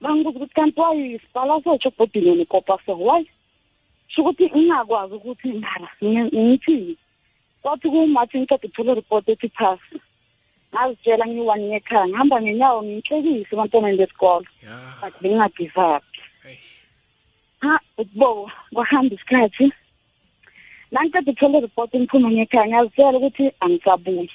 [0.00, 3.24] bangibuza ukuthi kanti wayisibhala sethu ebhodini nekopa so why
[4.08, 6.96] sho ukuthi ngingakwazi ukuthi mara ngi- ngithini
[7.62, 9.80] kwathi kumathi ngiceda ukuthola iripoti ethi pass
[10.74, 14.46] ngazitshela ngiyi-one yekhaya ngihamba ngenyawo nginhlekise ebantwaneni besikolo.
[15.00, 16.04] But benginga-give up
[17.62, 19.72] ha ukubo kwahamba isikhathi.
[20.90, 24.30] Nangiceda ukuthola iripoti ngiphuma ngekhaya ngazitshela ukuthi angisabuyi.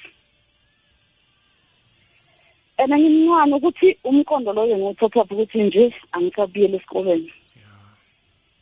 [2.80, 7.32] And ngimncane ukuthi umqondo loyo ngiwuthathaphi ukuthi nje angisabuyela esikolweni.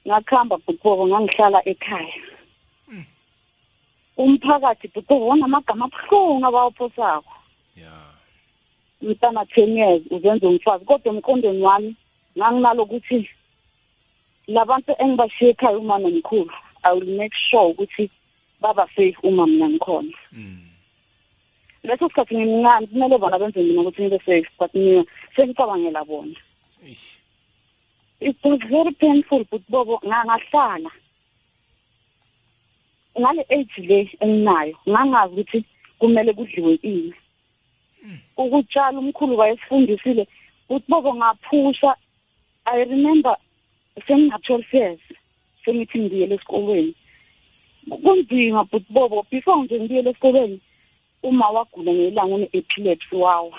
[0.07, 2.19] Ngakuhamba bhutobo ngangihlala ekhaya.
[4.19, 7.33] Umphakathi bhutobo wanamagama abuhlungu abawuphosako
[7.81, 8.13] yeah.
[9.03, 10.85] Umntana ten years uzenza umfazi.
[10.85, 11.97] Kodwa emqondweni wami
[12.39, 13.29] nganginalo ukuthi
[14.49, 16.53] labantu engibashiye ekhaya uma nomkhulu
[16.85, 18.11] i will make sure ukuthi
[18.61, 20.13] baba safe uma mina ngikhona.
[21.85, 25.05] Leso sikhathi ngimncane kumele bona benze mina ukuthi ngibe safe but mina
[25.37, 26.35] sengicabangela bona.
[28.21, 30.91] It was very painful but bobo ngangahlala
[33.21, 35.65] ngale age le enginayo ngangazi ukuthi
[35.99, 37.15] kumele kudliwe ini.
[38.37, 40.27] Ukutshala umkhulu wayesifundisile
[40.69, 41.97] ukuthi bobo ngaphusha
[42.65, 43.37] i remember
[44.07, 45.01] sengina-twelve years
[45.65, 46.95] sengithi ngibuyele esikolweni.
[48.03, 50.61] Kunzima but bobo before nje ngibuyele esikolweni
[51.23, 53.59] uma wagula ngelanga une-epilepsy wawa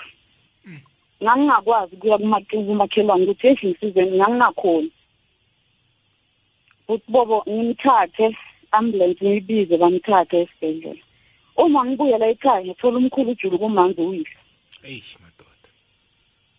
[1.22, 4.90] ngangingakwazi ukuya kumakhelwane ukuthi eshi ngisizeni ngangingakhoni.
[6.88, 8.36] But bobo ngimthathe
[8.72, 11.02] ambulance ngiyibize bamthathe esibhedlela.
[11.64, 14.38] Uma ngibuyela ekhaya ngithola umkhulu ujulu kumanzi uyise.
[14.84, 15.02] Eyi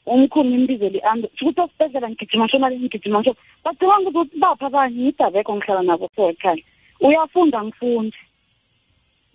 [0.05, 5.51] umkhulu ngimbizele i-ambulance ukuthi esibhedlela ngigijima nshona le ngigijima nshona bacabanga ukuthi bapha abanye ngidabekho
[5.55, 6.63] ngihlala nabo so ekhaya.
[7.05, 8.19] Uyafunda ngifundi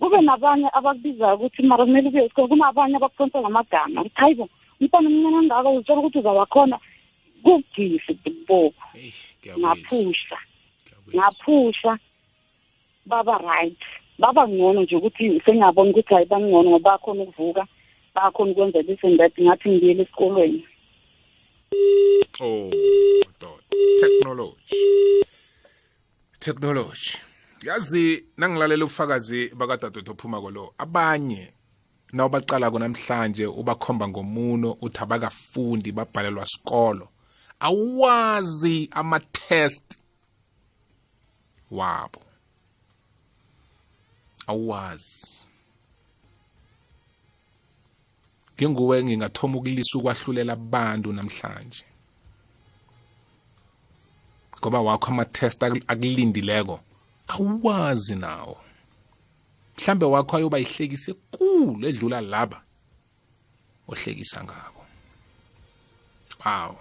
[0.00, 4.00] kube nabanye abakubizayo ukuthi mara kumele ubuye esikole kunabanye abakufonsa ngamagama.
[4.00, 4.46] Ukuthi hayi bo
[4.80, 6.76] umntwana omncane angaka uzitshela ukuthi uzawakhona
[7.44, 8.12] kugisi
[8.48, 8.82] bobo.
[9.60, 10.38] Ngaphusha
[11.14, 11.92] ngaphusha
[13.06, 13.82] baba right
[14.18, 17.66] baba ngcono nje ukuthi sengiyabona ukuthi hayi bangcono ngoba bakhona ukuvuka
[18.14, 20.64] bakhona ukwenza this and that ngathi ngibuyele esikolweni.
[22.40, 22.70] Oh
[23.40, 23.62] doda
[24.00, 24.76] technology.
[26.40, 27.18] Technology.
[27.62, 31.52] Yazi nangilalela ubufakazi bakadadewethu ophuma kolo abanye
[32.12, 37.08] nawubaqalako namhlanje ubakhomba ngomuno uthi abakafundi babhalelwa sikolo.
[37.60, 39.98] Awazi ama-test
[41.70, 42.25] wabo.
[44.46, 45.36] Awazi
[48.56, 51.84] nginguwe ngingathoma ukulisa ukwahlulela abantu namhlanje.
[54.58, 56.80] Ngoba wakho ama-test akulindileko
[57.28, 58.56] awazi nawo.
[59.78, 62.60] Mhlambe wakho ayoba ihlekise ekulu edlula laba
[63.88, 64.82] ohlekisa ngabo.
[66.44, 66.76] Wow.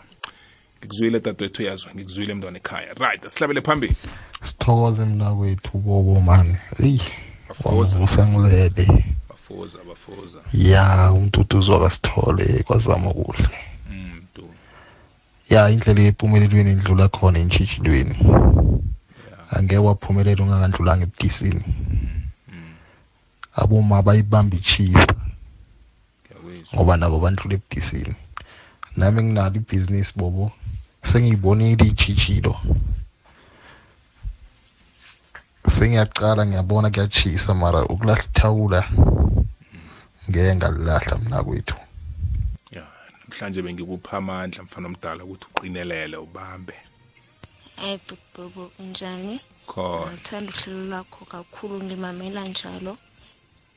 [0.79, 2.93] Ngikuzwile dadewethu yazwa ngikuzwile mntwana ekhaya.
[2.93, 3.95] Right asihlabele phambili.
[4.45, 6.57] Sithokoze mna kwethu bobo mani.
[6.79, 7.01] Eyi.
[8.03, 8.85] Usangilele
[9.29, 10.39] bafoza bafoza.
[10.53, 13.49] Ya umtutuzo wakasithole kwazama kuhle.
[15.49, 18.15] Ya indlela yempumelelweni indlula khona entshitshilweni
[19.51, 21.63] angeke waphumelela ungakandlulanga ebudisini.
[23.55, 25.15] Aboma bayibamba ichisa
[26.73, 28.15] ngoba nabo bandlula ebudisini.
[28.97, 30.51] Nami nginalo ibhizinisi bobo.
[31.03, 32.55] Sengiyibonile ijijilo
[35.75, 38.81] sengiyacala ngiyabona kuyachisa mara ukulahla ithawula
[40.29, 41.77] ngeke ngalilahla mna kwethu.
[43.27, 46.75] Namhlanje bengikupha amandla mfana omdala ukuthi uqinelele ubambe.
[47.75, 47.99] Hayi
[48.33, 49.35] bobo unjani?
[49.67, 52.97] Ngithanda uhlelo lwakho kakhulu ngimamela njalo.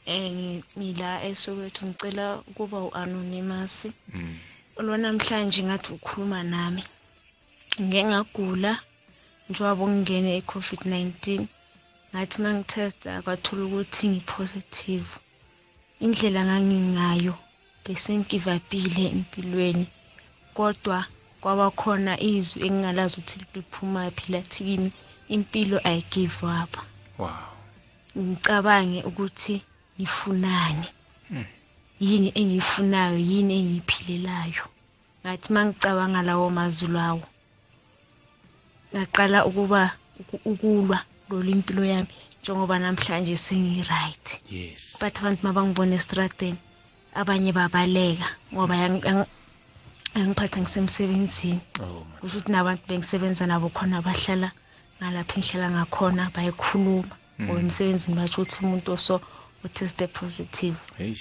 [0.07, 3.77] Um ngila esowethu ngicela ukuba u-anonymous.
[4.79, 6.83] Olwanamhlanje ngathi ukhuluma nami.
[7.81, 8.73] Ngike ngagula
[9.51, 11.49] njengoba ngingene i-covid-19
[12.11, 15.11] ngathi uma ngithesta kwathola ukuthi ngipositive.
[16.05, 17.35] Indlela ngangingayo
[17.85, 19.87] bese ngivapile empilweni
[20.57, 20.99] kodwa
[21.41, 24.91] kwaba khona izwi engingalazi ukuthi liphuma phi lathi kimi
[25.35, 26.73] impilo ayigive up.
[27.21, 27.47] Wow.
[28.19, 29.57] Ngicabange ukuthi
[29.97, 30.89] ngifunani.
[32.07, 34.65] Yini engiyifunayo yini engiyiphilelayo
[35.23, 37.25] ngathi mangicabanga lawo mazwi lawo
[38.93, 39.83] ngaqala ukuba
[40.51, 40.99] ukulwa.
[41.31, 42.09] Lolu impilo yami
[42.43, 44.27] njengoba namhlanje sengi-right.
[44.51, 44.99] Yes.
[45.01, 46.59] But abantu mabangibona esitradeni
[47.15, 48.75] abanye babaleka ngoba
[50.15, 51.61] yangiphatha ngisemsebenzini.
[52.21, 54.51] Kusho ukuthi nabantu bengisebenza nabo khona bahlala
[54.99, 59.17] ngalapho engihlala ngakhona bayikhuluma ngoba emsebenzini batsho ukuthi umuntu oso
[59.65, 60.79] uteste positive.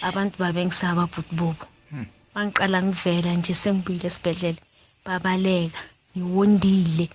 [0.09, 1.65] Abantu babengisaba bhuti bobo
[2.33, 4.61] bangiqala ngivela nje sengibuyile esibhedlela
[5.05, 5.81] babaleka
[6.13, 7.05] ngiwondile.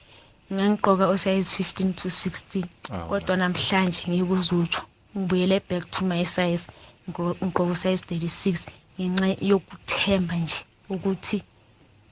[0.53, 2.65] Ngangigqoka osize 15 to 16
[3.09, 4.83] kodwa namhlanje ngikuzutsho
[5.17, 6.65] ngibuyele back to my size
[7.09, 8.69] ngigqoka usize 36
[9.01, 10.59] ngenxa yokuthemba nje
[10.89, 11.43] ukuthi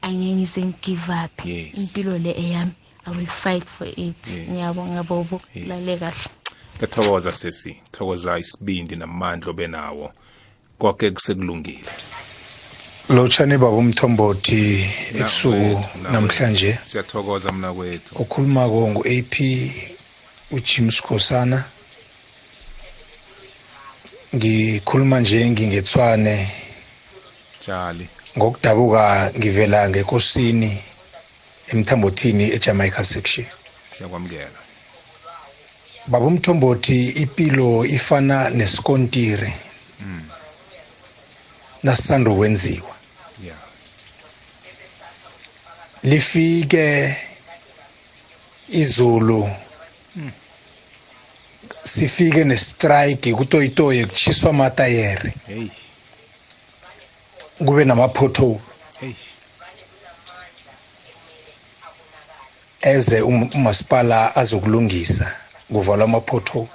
[0.03, 1.45] angeke ngize ngigive up.
[1.81, 2.73] Impilo le eyami
[3.07, 4.25] i will fight for it.
[4.51, 6.31] Ngiyabonga bobo lale kahle.
[6.81, 7.77] Ethokoza sesi.
[7.93, 10.13] Thokoza isibindi namandla obenawo.
[10.79, 11.91] Konke kusekulungile.
[13.15, 14.63] Lotshani baba umthombothi
[15.15, 16.79] ebusuku namhlanje.
[16.91, 18.11] Siyathokoza mna kwethu.
[18.23, 19.35] Okhulumako ngu-ap
[20.51, 21.65] ujames khosana.
[24.35, 26.37] Ngikhuluma nje ngingethwane
[27.67, 28.07] jali
[28.39, 30.73] ngokudabuka ngivela ngekosini
[31.73, 33.47] emthambothini ejamaica section.
[33.93, 34.61] Siyakwamukela.
[36.07, 39.53] Baba umthombothi impilo ifana nesikontiri
[40.03, 40.23] Mm.
[41.83, 42.95] nasisanda kwenziwa
[43.45, 43.57] yeah
[46.03, 47.17] lifike
[48.69, 49.51] izulu
[50.17, 50.31] Mm.
[51.85, 55.67] sifike nestrike kutoyitoye kuchiswa amatayere hey.
[57.59, 58.61] kube nama-pothole.
[59.01, 59.13] Hey.
[62.83, 65.33] Eze um- umasipala azokulungisa
[65.73, 66.69] kuvalwa ama-pothole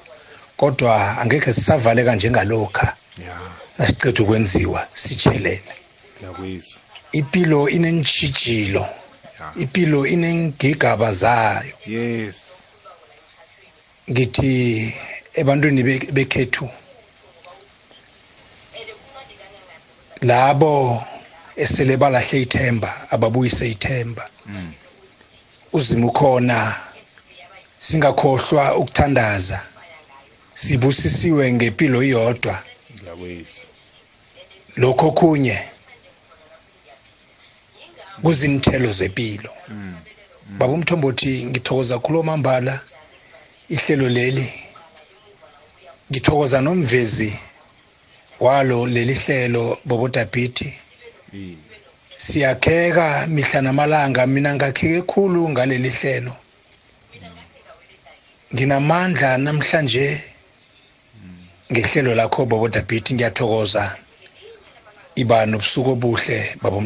[0.58, 3.40] kodwa angekhe sisavaleka njengalokha yeah
[3.78, 5.64] nasiceda ukwenziwa sitshelele
[6.18, 6.80] ngiyakuyizwa
[7.12, 8.88] impilo inentshijilo
[9.56, 11.74] impilo inengigaba zayo.
[11.86, 12.36] Yes.
[14.12, 14.94] Ngithi
[15.34, 16.70] ebantwini be- bekhethu
[20.22, 21.04] labo
[21.56, 24.74] esele balahle ithemba ababuyise ithemba Mm.
[25.74, 26.76] uzima ukhona
[27.80, 29.62] singakhohlwa ukuthandaza
[30.54, 32.64] sibusisiwe ngempilo iyodwa.
[34.78, 35.60] Lokho kunye
[38.24, 39.96] kuzinthelo zempilo Mm.
[40.58, 42.80] baba umthombothi ngithokoza khulu mambala
[43.70, 44.54] ihlelo leli.
[46.12, 47.34] Ngithokoza nomvezi
[48.40, 50.74] walo leli hlelo bobodabhiti
[51.34, 51.58] Eh.
[52.18, 56.36] siyakheka mihla namalanga mina ngakheke khulu ngaleli hlelo.
[58.54, 60.08] Nginamandla namhlanje
[61.72, 63.98] ngehlelo lakho bobodabhiti ngiyathokoza.
[65.16, 66.78] Iba nobusuku obuhle baba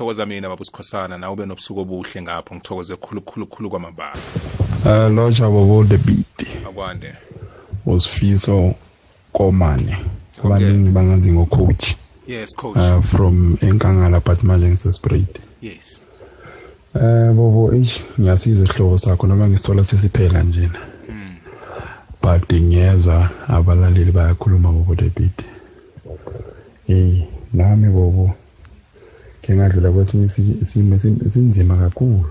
[0.00, 2.54] umthombothi thokoza mina baba usikhosana nawe ube nobusuku obuhle ngapho.
[2.54, 4.16] Ngithokoze khulu khulu khulu kwamambala.
[4.84, 6.66] Uh, loja bobo the beat.
[6.66, 7.14] Akwande.
[7.86, 8.74] Usifiso
[9.32, 9.96] komane.
[10.44, 11.96] Abaningi bangazi ngocoach.
[12.26, 12.76] Yes coach.
[12.76, 15.40] Uh, from enkangala but manje ngisesprayed.
[15.62, 16.00] Yes.
[16.94, 20.78] Eh bobo ish ngiyasiza isihloko sakho noma ngisithola sesiphela njena
[22.22, 25.44] but ngiyezwa abalaleli bayakhuluma bobo the beat.
[26.88, 27.22] Eh
[27.52, 28.34] nami bobo
[29.42, 32.24] ke ngadlula kwesinye isi- isimo esin- esinzima kakhulu.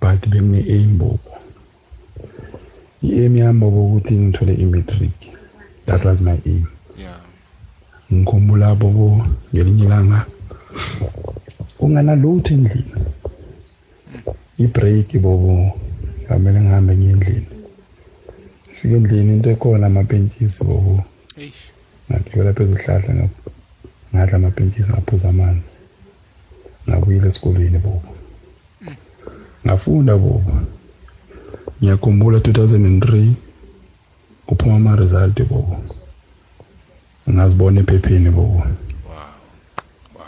[0.00, 1.18] But bengine-aim bobo.
[3.02, 5.12] I-aim yami bobo ukuthi ngithole i-matric.
[5.86, 6.66] That was my aim.
[8.12, 10.26] Ngikhumbula bobo ngelinye ilanga
[11.80, 12.92] unganalutho endlini.
[14.58, 15.72] Ibreak bobo
[16.24, 17.46] ngamele ngihambe ngiye endlini.
[18.68, 21.04] Fika endlini into ekhona amapentshisi bobo.
[22.10, 23.30] Ngagibela phezu hlahla nga-
[24.14, 25.68] ngadla amapentshisi ngaphuza amanzi
[26.88, 28.10] ngabuyela esikolweni bobo.
[29.64, 30.52] Ngafunda bobo.
[31.78, 33.32] Ngiyakhumbula 2003
[34.46, 35.76] kuphuma ama-result bobo.
[37.30, 38.62] Ngazibona ephepheni bobo.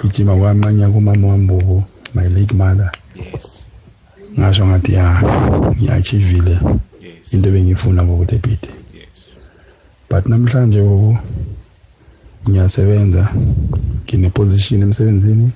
[0.00, 1.84] Gijima kwanqanya kumama wami bobo
[2.14, 2.90] my late mother.
[3.14, 3.64] Yes.
[4.38, 5.22] Ngasho ngathi ya
[5.76, 6.58] ngi-achievile
[7.32, 8.60] into ebengiyifuna bobo debit
[10.10, 11.18] but namhlanje bobo
[12.48, 13.28] ngiyasebenza
[14.04, 15.50] ngine-position emsebenzini.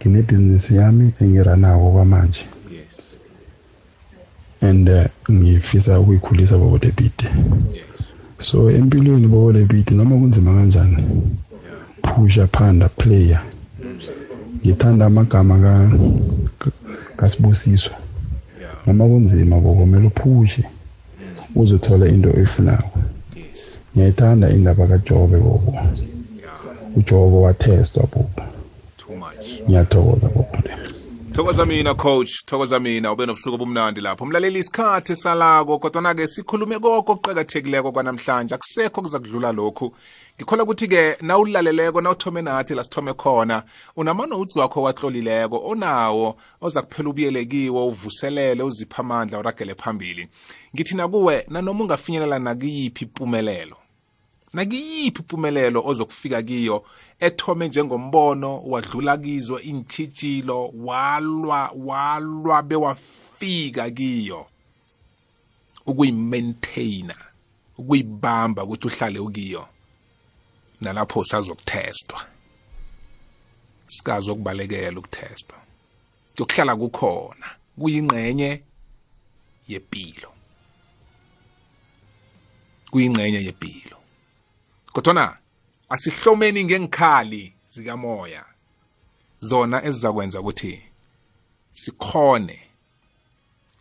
[0.00, 2.44] Nginebhizinisi yami engiranako kwamanje.
[4.60, 7.24] And uh, ngifisa ukuyikhulisa bobo debit
[8.38, 10.96] so empilweni bobo debit noma kunzima kanjani?
[12.02, 13.42] Phusha phanda player.
[14.66, 15.90] Ngithanda amagama ka
[16.58, 16.70] ka-
[17.16, 17.92] kasibusiswa.
[18.86, 20.64] Noma kunzima bobo kumele uphushe.
[21.54, 22.97] Uzothola into oyifunako.
[23.94, 25.72] Ngiyayithanda indaba kajobe bobo.
[26.96, 28.42] Ujobe wathestwa bobo.
[29.68, 30.58] Ngiyathokoza bobo.
[31.32, 32.44] Thokoza mina coach.
[32.46, 33.12] Thokoza mina.
[33.12, 34.26] Ube nobusuku obumnandi lapho.
[34.26, 38.54] Mlaleli isikhathi salako kodwana-ke sikhulume koko okuqakathekileko kwanamhlanje.
[38.54, 39.94] Akusekho kuza kudlula lokhu.
[40.36, 43.62] Ngikhola ukuthi-ke nawulaleleko nawuthome nathi la sithome khona
[43.96, 50.28] unama-notes wakho watlolileko onawo oza kuphela ubuyele kiwo uvuselele uzipha amandla uragele phambili.
[50.74, 53.77] Ngithi nakuwe nanoma ungafinyelela nakiyiphi impumelelo
[54.52, 56.84] nakiyiphi impumelelo ozokufika kiyo
[57.20, 64.46] ethome njengombono wadlula kizo intshitshilo walwa walwa bewafika kiyo.
[65.86, 67.14] Ukuyimaintaina
[67.78, 69.68] ukuyibamba ukuthi uhlale ukiyo.
[70.80, 72.26] Nalapho usazokuthestwa
[73.88, 75.58] sikazi okubalekela ukuthestwa.
[76.36, 77.46] Kuyokuhlala kukhona
[77.78, 78.62] kuyingxenye
[79.68, 80.30] yempilo
[82.90, 83.87] kuyingxenye yempilo
[84.98, 85.38] kodwana
[85.88, 88.44] asihlomeni ngengikhali zikamoya
[89.40, 90.82] zona ezizakwenza ukuthi
[91.72, 92.58] sikhone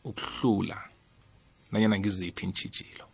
[0.03, 0.79] ukuhlula
[1.71, 3.05] nanyana ngiziphi intshitshilo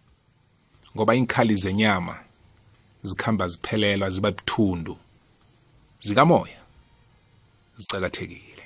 [0.95, 2.15] ngoba inkhali zenyama
[3.03, 4.97] zikhamba ziphelelwa ziba buthundu
[6.01, 6.59] zikamoya
[7.77, 8.63] zicakathekile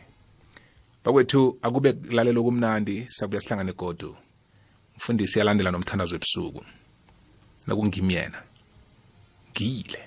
[1.03, 4.17] bakwethu akube kulalela okumnandi sabuya sihlangane godu.
[4.97, 6.65] Mfundisi yalandela nomthandazo ebusuku.
[7.67, 8.13] Nakungimi
[9.59, 10.06] yena ngiyile